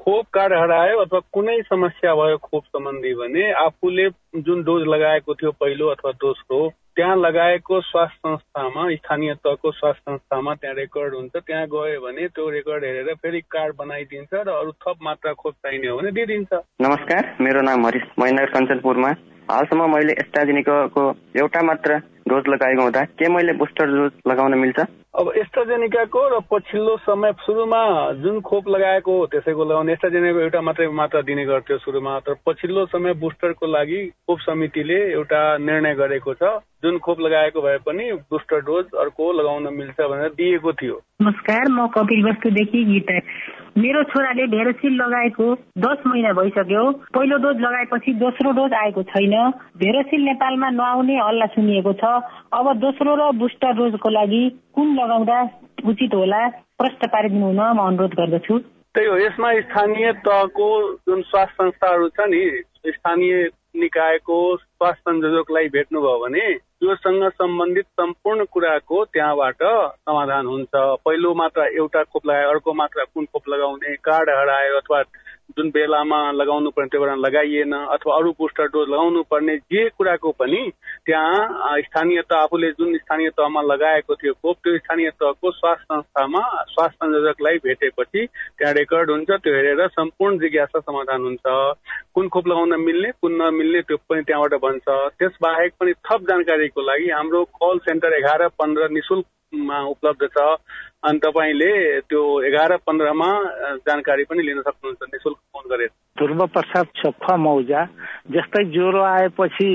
खोप 0.06 0.26
कार्ड 0.34 0.52
हरायो 0.52 0.98
अथवा 1.02 1.18
कुनै 1.34 1.54
समस्या 1.66 2.14
भयो 2.14 2.36
खोप 2.38 2.64
सम्बन्धी 2.64 3.12
भने 3.14 3.44
आफूले 3.62 4.04
जुन 4.46 4.62
डोज 4.62 4.82
लगाएको 4.86 5.34
थियो 5.34 5.50
पहिलो 5.58 5.86
अथवा 5.94 6.12
दोस्रो 6.22 6.58
त्यहाँ 6.96 7.16
लगाएको 7.16 7.80
स्वास्थ्य 7.80 8.18
संस्थामा 8.18 8.84
स्थानीय 8.94 9.34
तहको 9.42 9.72
स्वास्थ्य 9.72 10.10
संस्थामा 10.10 10.54
त्यहाँ 10.54 10.74
रेकर्ड 10.76 11.14
हुन्छ। 11.14 11.32
त्यहाँ 11.36 11.66
गयो 11.74 12.00
भने 12.00 12.28
त्यो 12.28 12.48
रेकर्ड 12.50 12.84
हेरेर 12.84 13.14
फेरि 13.18 13.40
कार्ड 13.50 13.74
बनाइदिन्छ 13.78 14.30
र 14.32 14.48
अरू 14.54 14.72
थप 14.86 15.02
मात्रा 15.02 15.32
खोप 15.42 15.54
चाहिने 15.66 15.88
हो 15.88 15.96
भने 15.98 16.10
दिइदिन्छ। 16.14 16.52
नमस्कार 16.86 17.36
मेरो 17.40 17.60
नाम 17.66 17.86
हरिश 17.86 18.06
महेन्द्र 18.18 18.46
कञ्चनपुरमा। 18.54 19.10
हालसम्म 19.50 19.90
मैले 19.94 20.12
एस्ट्राजेनिको 20.22 21.10
एउटा 21.42 21.62
मात्र 21.62 22.00
डोज 22.28 22.48
लगाएको 22.48 22.82
हुँदा 22.82 23.02
के 23.18 23.28
मैले 23.28 23.52
बुस्टर 23.54 23.86
डोज 23.86 24.12
लगाउन 24.28 24.58
मिल्छ? 24.58 24.80
अब 25.16 25.32
एस्ट्राजेनिकाको 25.38 26.20
र 26.28 26.40
पछिल्लो 26.50 26.96
समय 27.00 27.32
सुरुमा 27.40 27.82
जुन 28.20 28.40
खोप 28.40 28.68
लगाएको 28.68 29.12
हो 29.18 29.26
त्यसैको 29.26 29.64
लगाउने। 29.64 29.92
एस्ट्राजेनिकाको 29.92 30.40
एउटा 30.40 30.60
मात्रै 30.60 30.88
मात्रा 30.92 31.20
दिने 31.22 31.44
गर्थ्यो 31.46 31.78
सुरुमा। 31.78 32.18
तर 32.20 32.34
पछिल्लो 32.46 32.84
समय 32.86 33.14
बुस्टरको 33.16 33.66
लागि 33.66 34.04
खोप 34.26 34.38
समितिले 34.40 35.00
एउटा 35.12 35.40
निर्णय 35.58 35.94
गरेको 35.94 36.34
छ। 36.34 36.60
जुन 36.84 36.98
खोप 36.98 37.20
लगाएको 37.20 37.60
भए 37.62 37.78
पनि 37.86 38.12
बुस्टर 38.28 38.60
डोज 38.60 38.84
अर्को 39.00 39.32
लगाउन 39.32 39.72
मिल्छ 39.72 39.96
भनेर 39.96 40.28
दिएको 40.36 40.72
थियो। 40.72 41.00
नमस्कार 41.22 41.68
म 41.70 41.86
कपिल 41.88 42.24
वस्तुदेखि 42.28 42.84
गीता। 42.84 43.18
मेरो 43.80 44.02
छोराले 44.12 44.46
भेरोसिल 44.46 44.92
लगाएको 44.96 45.46
दस 45.80 46.04
महिना 46.06 46.32
भइसक्यो। 46.32 46.84
पहिलो 47.16 47.36
डोज 47.38 47.56
लगाएपछि 47.60 48.12
दोस्रो 48.20 48.52
डोज 48.52 48.72
आएको 48.72 49.02
छैन। 49.02 49.34
भेरोसिल 49.80 50.20
नेपालमा 50.24 50.70
नआउने 50.70 51.16
हल्ला 51.16 51.46
सुनिएको 51.56 51.92
छ। 51.92 52.15
अब 52.52 52.72
दोस्रो 52.80 53.14
र 53.16 53.30
बुस्टर 53.38 53.72
डोजको 53.72 54.08
लागि 54.10 54.42
कुन 54.74 54.94
लगाउँदा 55.00 55.38
उचित 55.88 56.14
होला? 56.14 56.46
प्रश्न 56.78 57.08
पारिदिनु 57.08 57.46
हुन 57.46 57.60
म 57.60 57.78
अनुरोध 57.86 58.14
गर्दछु। 58.14 58.58
त्यही 58.94 59.08
हो 59.08 59.16
यसमा 59.18 59.52
स्थानीय 59.60 60.12
तहको 60.24 60.68
जुन 61.08 61.22
स्वास्थ्य 61.22 61.64
संस्थाहरू 61.64 62.08
छ 62.08 62.28
नि 62.32 62.42
स्थानीय 62.86 63.34
निकायको 63.76 64.36
स्वास्थ्य 64.56 65.10
संयोजकलाई 65.10 65.68
भेट्नुभयो 65.68 66.18
भने 66.18 66.46
त्योसँग 66.80 67.28
सम्बन्धित 67.28 67.86
सम्पूर्ण 68.00 68.44
कुराको 68.52 69.04
त्यहाँबाट 69.04 69.62
समाधान 70.06 70.46
हुन्छ। 70.46 70.72
पहिलो 71.04 71.34
मात्र 71.34 71.60
एउटा 71.76 72.02
खोप 72.02 72.26
लगायो 72.26 72.48
अर्को 72.50 72.72
मात्र 72.72 73.04
कुन 73.14 73.24
खोप 73.24 73.48
लगाउने 73.48 73.94
कार्ड 74.08 74.30
हरायो 74.30 74.76
अथवा 74.80 75.02
जुन 75.48 75.68
बेलामा 75.70 76.18
लगाउनु 76.32 76.70
पर्ने 76.70 76.88
त्यो 76.90 77.00
बेला 77.00 77.14
लगाइएन 77.16 77.72
अथवा 77.72 78.14
अरू 78.16 78.30
बुस्टर 78.38 78.66
डोज 78.74 78.88
लगाउनु 78.88 79.22
पर्ने 79.30 79.56
जे 79.72 79.88
कुराको 79.98 80.30
पनि 80.38 80.62
त्यहाँ 81.06 81.78
स्थानीय 81.86 82.20
तह 82.22 82.36
आफूले 82.36 82.70
जुन 82.78 82.96
स्थानीय 82.96 83.30
तहमा 83.30 83.62
लगाएको 83.62 84.14
थियो 84.14 84.32
खोप 84.42 84.56
त्यो 84.64 84.76
स्थानीय 84.78 85.10
तहको 85.22 85.50
स्वास्थ्य 85.50 85.84
संस्थामा 85.94 86.40
स्वास्थ्य 86.72 87.06
संयोजकलाई 87.06 87.58
भेटेपछि 87.64 88.26
त्यहाँ 88.26 88.72
रेकर्ड 88.74 89.10
हुन्छ 89.10 89.30
त्यो 89.30 89.54
हेरेर 89.54 89.86
सम्पूर्ण 89.88 90.38
जिज्ञासा 90.38 90.80
समाधान 90.80 91.22
हुन्छ। 91.22 91.46
कुन 92.14 92.28
खोप 92.28 92.48
लगाउन 92.48 92.80
मिल्ने 92.80 93.10
कुन 93.22 93.42
नमिल्ने 93.42 93.80
त्यो 93.86 93.96
पनि 94.10 94.22
त्यहाँबाट 94.26 94.54
भन्छ। 94.66 94.84
त्यसबाहेक 95.18 95.72
पनि 95.80 95.92
थप 96.10 96.26
जानकारीको 96.28 96.82
लागि 96.82 97.10
हाम्रो 97.10 97.44
कल 97.62 97.78
सेन्टर 97.86 98.18
एघार 98.18 98.46
पन्ध्र 98.58 98.88
निशुल्कमा 98.98 99.80
उपलब्ध 99.94 100.26
छ। 100.26 100.56
अनि 101.04 101.18
तपाईँले 101.18 102.00
त्यो 102.00 102.22
एघार 102.42 102.76
पन्ध्रमा 102.76 103.28
जानकारी 103.76 104.24
पनि 104.24 104.46
लिन 104.46 104.60
सक्नुहुन्छ। 104.60 105.02
निशुल्क 105.02 105.38
फोन 105.52 105.64
गरेर। 105.70 105.88
ध्रुव 106.18 106.46
प्रसाद 106.46 106.86
सफा 106.96 107.36
मौजा 107.36 107.84
जस्तै 108.30 108.64
ज्वरो 108.64 109.02
आएपछि 109.02 109.70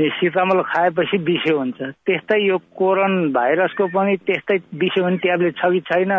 सिटामल 0.00 0.62
खाएपछि 0.66 1.18
बिसो 1.18 1.58
हुन्छ। 1.58 1.82
त्यस्तै 2.02 2.38
यो 2.42 2.58
कोरोन 2.58 3.30
भाइरसको 3.30 3.86
पनि 3.94 4.16
त्यस्तै 4.26 4.58
बिसो 4.74 5.02
हुने 5.04 5.16
ट्याब्लेट 5.22 5.54
छ 5.54 5.70
कि 5.70 5.80
छैन 5.86 6.12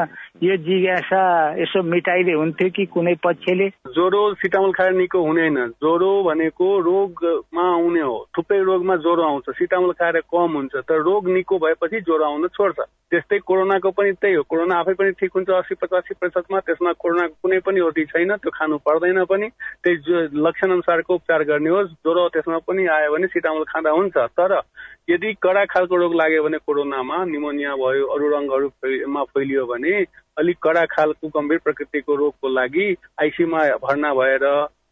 यो 0.44 0.56
जिज्ञासा 0.64 1.22
यसो 1.60 1.84
मिटाइदिए 1.84 2.36
हुन्थ्यो 2.40 2.70
कि 2.72 2.86
कुनै 2.86 3.16
पक्षले? 3.20 3.68
ज्वरो 3.92 4.22
सिटामल 4.40 4.72
खाएर 4.72 4.92
निको 4.96 5.20
हुँदैन 5.20 5.60
ज्वरो 5.84 6.12
भनेको 6.24 6.68
रोगमा 6.80 7.66
आउने 7.76 8.02
हो। 8.02 8.16
थुप्रै 8.38 8.60
रोगमा 8.64 8.96
ज्वरो 8.96 9.24
आउँछ। 9.24 9.50
सिटामल 9.60 9.92
खाएर 9.92 10.20
कम 10.24 10.52
हुन्छ। 10.56 10.76
तर 10.88 11.04
रोग 11.04 11.28
निको 11.36 11.60
भएपछि 11.60 12.00
ज्वरो 12.00 12.24
आउन 12.24 12.48
छोड्छ। 12.48 12.80
त्यस्तै 13.12 13.40
कोरोनाको 13.40 13.92
पनि 13.92 14.12
त्यही 14.12 14.36
हो। 14.36 14.44
कोरोना 14.44 14.76
आफै 14.80 14.94
पनि 14.96 15.12
ठिक 15.20 15.32
हुन्छ। 15.36 15.50
अस्सी 15.52 15.76
पचासी 15.76 16.14
प्रतिशतमा 16.16 16.60
त्यसमा 16.60 16.92
कोरोनाको 16.96 17.36
कुनै 17.44 17.60
पनि 17.60 17.80
ओटी 17.80 18.04
छैन। 18.08 18.36
त्यो 18.40 18.52
खानु 18.56 18.78
पर्दैन 18.88 19.24
पनि। 19.28 19.48
त्यही 19.84 20.32
लक्षण 20.32 20.72
अनुसारको 20.72 21.14
उपचार 21.16 21.44
गर्ने 21.44 21.70
होस्। 21.70 21.92
ज्वरो 21.92 22.28
त्यसमा 22.34 22.58
पनि 22.68 22.88
आयो 22.88 23.12
भने 23.14 23.28
सिटामल 23.28 23.64
खाँदा 23.68 23.92
हुन्छ 23.92 24.18
तर 24.40 24.62
यदि 25.10 25.34
कडा 25.42 25.66
खालको 25.66 25.96
रोग 25.96 26.16
लाग्यो 26.16 26.44
भने 26.44 26.58
कोरोनामा 26.58 27.18
निमोनिया 27.26 27.76
भयो 27.76 28.06
अरू 28.08 28.30
रङहरूमा 28.30 29.24
फैलियो 29.34 29.66
भने 29.66 29.94
अलिक 30.38 30.58
कडा 30.64 30.86
खालको 30.86 31.28
गम्भीर 31.36 31.60
प्रकृतिको 31.64 32.16
रोगको 32.16 32.48
लागि 32.50 32.88
आइसियुमा 33.22 33.62
भर्ना 33.84 34.14
भएर 34.14 34.46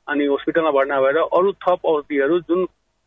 अनि 0.08 0.26
हस्पिटलमा 0.26 0.72
भर्ना 0.72 1.02
भएर 1.02 1.18
अरू 1.18 1.52
थप 1.64 1.86
औषधिहरू 1.86 2.40
जुन 2.50 2.66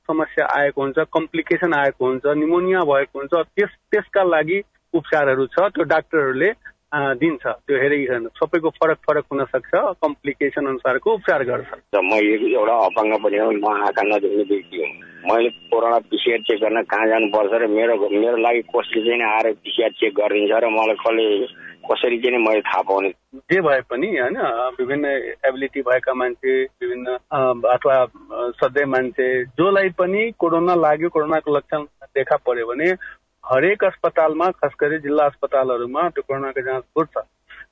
समस्या 0.08 0.46
आएको 0.58 0.82
हुन्छ 0.82 0.98
कम्प्लिकेसन 1.12 1.74
आएको 1.74 2.06
हुन्छ 2.06 2.26
निमोनिया 2.42 2.80
भएको 2.90 3.18
हुन्छ 3.18 3.34
त्यस 3.34 3.70
त्यसका 3.90 4.22
लागि 4.24 4.58
उपचारहरू 4.94 5.46
छ। 5.46 5.68
त्यो 5.74 5.84
डाक्टरहरूले 5.84 6.50
दिन्छ। 6.96 7.44
त्यो 7.46 7.76
हेरिकन 7.82 8.28
सबैको 8.36 8.70
फरक 8.78 8.98
फरक 9.06 9.24
हुन 9.32 9.44
सक्छ 9.52 9.72
कम्प्लिकेसन 10.04 10.66
अनुसारको 10.66 11.14
उपचार 11.14 11.42
गर्छ। 11.44 11.68
म 11.94 12.12
एउटा 12.14 12.74
अपाङ्ग 12.86 13.12
पनि 13.24 13.36
हो 13.38 13.50
म 13.50 13.68
आँखा 13.86 14.02
नदेख्ने 14.02 14.44
व्यक्ति 14.50 14.76
हो। 14.80 14.86
मैले 15.26 15.48
कोरोना 15.70 15.98
पिसिआर 16.10 16.40
चेक 16.46 16.58
गर्न 16.62 16.82
कहाँ 16.86 17.06
जानुपर्छ 17.08 17.52
र 17.52 17.66
मेरो 17.68 17.94
मेरो 17.98 18.36
लागि 18.36 18.62
कसले 18.72 19.00
चाहिँ 19.06 19.22
आएर 19.26 19.52
पिसिआर 19.64 19.90
चेक 20.00 20.12
गरिदिन्छ 20.14 20.60
र 20.62 20.68
मलाई 20.70 20.96
कसले 21.02 21.24
कसरी 21.86 22.18
चाहिँ 22.18 22.38
मैले 22.42 22.60
थाहा 22.66 22.82
पाउने? 22.82 23.10
जे 23.50 23.60
भए 23.60 23.80
पनि 23.90 24.06
होइन 24.06 24.38
विभिन्न 24.78 25.06
एबिलिटी 25.46 25.80
भएका 25.88 26.14
मान्छे 26.14 26.52
विभिन्न 26.82 27.06
अथवा 27.74 27.96
सधैँ 28.62 28.86
मान्छे 28.94 29.26
जसलाई 29.44 29.88
पनि 29.98 30.30
कोरोना 30.38 30.74
लाग्यो 30.74 31.08
कोरोनाको 31.14 31.56
लक्षण 31.56 31.82
देखा 32.16 32.36
पर्यो 32.46 32.66
भने 32.66 32.90
हरेक 33.46 33.84
अस्पतालमा 33.84 34.50
खास 34.58 34.72
गरी 34.80 34.98
जिल्ला 34.98 35.24
अस्पतालहरूमा 35.26 36.08
त्यो 36.08 36.22
कोरोनाको 36.28 36.60
जाँच 36.62 36.84
गर्छ 36.98 37.24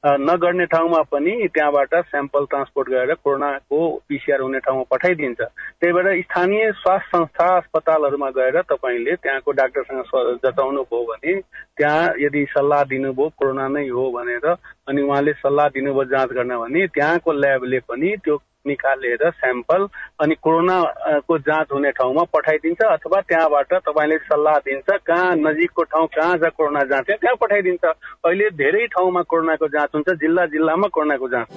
नगर्ने 0.05 0.65
ठाउँमा 0.67 1.01
पनि 1.11 1.33
त्यहाँबाट 1.49 1.95
स्याम्पल 2.05 2.45
ट्रान्सपोर्ट 2.45 2.89
गरेर 2.89 3.15
कोरोनाको 3.25 3.79
पिसिआर 4.09 4.41
हुने 4.41 4.59
ठाउँमा 4.61 4.85
पठाइदिन्छ। 4.91 5.41
त्यही 5.41 5.93
भएर 5.93 6.21
स्थानीय 6.23 6.71
स्वास्थ्य 6.73 7.17
संस्था 7.17 7.47
अस्पतालहरूमा 7.57 8.31
गएर 8.31 8.61
तपाईँले 8.63 9.15
त्यहाँको 9.17 9.53
डाक्टरसँग 9.53 10.39
जताउनु 10.45 10.83
भयो 10.83 11.05
भने 11.05 11.35
त्यहाँ 11.77 12.13
यदि 12.21 12.45
सल्लाह 12.51 12.83
दिनुभयो 12.85 13.29
कोरोना 13.39 13.69
नै 13.69 13.89
हो 13.89 14.11
भनेर 14.11 14.47
अनि 14.89 15.03
उहाँले 15.03 15.33
सल्लाह 15.41 15.69
दिनुभयो 15.75 16.05
जाँच 16.13 16.31
गर्न 16.31 16.57
भने 16.59 16.87
त्यहाँको 16.95 17.33
ल्याबले 17.35 17.79
पनि 17.89 18.17
त्यो 18.25 18.37
निकालेर 18.67 19.29
स्याम्पल 19.31 19.87
अनि 20.23 20.35
कोरोनाको 20.43 21.39
जाँच 21.39 21.73
हुने 21.73 21.91
ठाउँमा 21.93 22.23
पठाइदिन्छ 22.33 22.81
अथवा 22.83 23.21
त्यहाँबाट 23.21 23.75
तपाईँले 23.89 24.17
सल्लाह 24.25 24.59
दिन्छ 24.67 24.89
कहाँ 25.07 25.35
नजिकको 25.37 25.83
ठाउँ 25.85 26.07
कहाँ 26.17 26.37
छ 26.39 26.51
कोरोना 26.57 26.83
जाँच 26.85 27.07
त्यहाँ 27.11 27.37
पठाइदिन्छ। 27.41 27.85
अहिले 27.85 28.49
धेरै 28.57 28.87
ठाउँमा 28.95 29.23
कोरोनाको 29.23 29.69
जाँच 29.69 29.91
हुन्छ 29.95 30.09
जिल्ला 30.21 30.47
जिल्लामा 30.55 30.89
कोरोनाको 30.95 31.29
जाँच 31.29 31.49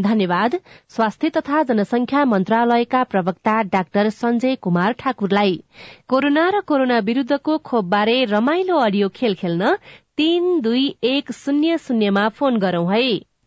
धन्यवाद। 0.00 0.54
स्वास्थ्य 0.88 1.28
तथा 1.36 1.62
जनसंख्या 1.62 2.24
मन्त्रालयका 2.24 3.02
प्रवक्ता 3.04 3.54
डाक्टर 3.72 4.08
सञ्जय 4.10 4.54
कुमार 4.62 4.92
ठाकुरलाई। 4.92 5.56
कोरोना 6.08 6.48
र 6.48 6.60
कोरोना 6.68 6.98
विरूद्धको 7.08 7.56
खोपबारे 7.58 8.24
रमाइलो 8.30 8.76
अडियो 8.78 9.08
खेल 9.16 9.34
खेल्न 9.34 9.74
तीन 10.16 10.60
दुई 10.60 10.86
एक 11.04 11.32
शून्य 11.32 11.78
शून्यमा 11.78 12.28
फोन 12.28 12.58
गरौं 12.58 12.86
है। 12.92 13.27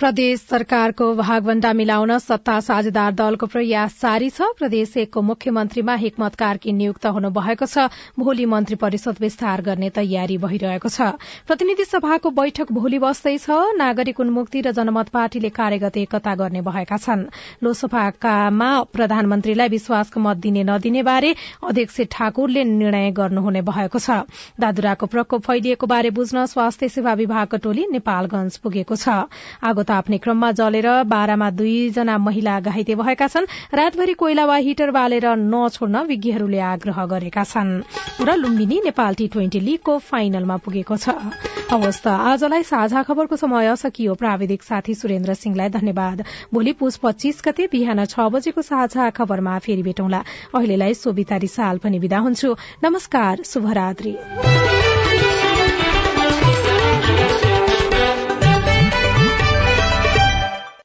प्रदेश 0.00 0.40
सरकारको 0.40 1.06
भागभण्डा 1.14 1.72
मिलाउन 1.76 2.16
सत्ता 2.18 2.52
साझेदार 2.64 3.12
दलको 3.14 3.46
प्रयास 3.46 3.96
जारी 4.00 4.28
छ। 4.30 4.46
प्रदेश 4.58 4.96
एकको 4.96 5.22
मुख्यमन्त्रीमा 5.22 5.94
हिक्मत 5.94 6.34
कार्की 6.40 6.72
नियुक्त 6.72 7.06
हुनु 7.06 7.30
भएको 7.30 7.66
छ। 7.66 7.84
भोलि 8.16 8.46
मन्त्री 8.48 8.76
परिषद 8.80 9.20
विस्तार 9.20 9.62
गर्ने 9.62 9.90
तयारी 9.92 10.38
भइरहेको 10.40 10.88
छ। 10.88 11.20
प्रतिनिधि 11.44 11.84
सभाको 11.84 12.30
बैठक 12.32 12.72
भोलि 12.72 12.98
बस्दैछ 12.98 13.44
नागरिक 13.76 14.20
उन्मुक्ति 14.20 14.60
र 14.60 14.72
जनमत 14.72 15.08
पार्टीले 15.12 15.50
कार्यगत 15.52 15.96
एकता 15.98 16.34
गर्ने 16.34 16.64
भएका 16.64 16.96
छन्। 16.96 17.26
लोकसभाकामा 17.60 18.70
प्रधानमन्त्रीलाई 18.96 19.68
विश्वासको 19.68 20.20
मत 20.20 20.36
दिने 20.40 20.64
नदिने 20.64 21.02
बारे 21.02 21.34
अध्यक्ष 21.60 22.00
ठाकुरले 22.08 22.64
निर्णय 22.64 23.10
गर्नुहुने 23.20 23.62
भएको 23.68 23.98
छ। 24.00 24.24
दादुराको 24.56 25.12
प्रकोप 25.12 25.44
फैलिएको 25.44 25.86
बारे 25.86 26.16
बुझ्न 26.16 26.46
स्वास्थ्य 26.48 26.88
सेवा 26.88 27.12
विभागको 27.20 27.56
टोली 27.60 27.86
नेपालगंज 27.92 28.56
पुगेको 28.64 28.96
छ। 28.96 29.28
ताप्ने 29.90 30.18
क्रममा 30.18 30.50
जलेर 30.54 30.88
बाह्रमा 31.10 31.50
दुईजना 31.50 32.18
महिला 32.18 32.58
घाइते 32.62 32.94
भएका 32.94 33.26
छन्। 33.26 33.50
रातभरि 33.74 34.14
कोइला 34.14 34.44
वा 34.46 34.56
हिटर 34.62 34.90
बालेर 34.90 35.26
नछोड्न 35.36 36.06
विज्ञहरूले 36.06 36.60
आग्रह 36.70 37.04
गरेका 37.06 37.44
छन्। 37.44 37.70
र 38.22 38.36
लुम्बिनी 38.36 38.80
नेपाल 38.84 39.14
टी 39.14 39.26
ट्वेन्टी 39.28 39.60
लीगको 39.60 39.98
फाइनलमा 39.98 40.56
पुगेको 40.62 40.96
छ। 40.96 41.18
हवस् 41.70 42.02
त 42.02 42.06
आजलाई 42.30 42.62
साझा 42.62 43.02
खबरको 43.02 43.36
समय 43.36 43.74
सकियो। 43.76 44.14
प्राविधिक 44.14 44.62
साथी 44.62 44.94
सुरेन्द्र 44.94 45.34
सिंहलाई 45.34 45.68
धन्यवाद। 45.70 46.24
भोलि 46.54 46.72
पुस 46.72 46.96
पच्चीस 47.02 47.42
गते 47.46 47.68
बिहान 47.72 48.04
छ 48.06 48.30
बजेको 48.30 48.62
साझा 48.62 49.10
खबरमा 49.10 49.58
फेरि 49.58 49.82
भेटौँला। 49.82 50.24
अहिलेलाई 50.54 50.94
सोभिता 50.94 51.36
रिसाल 51.38 51.78
पनि 51.78 51.98
विदा 51.98 52.18
हुन्छु। 52.18 52.56
नमस्कार 52.84 53.42
शुभरात्री। 53.44 55.39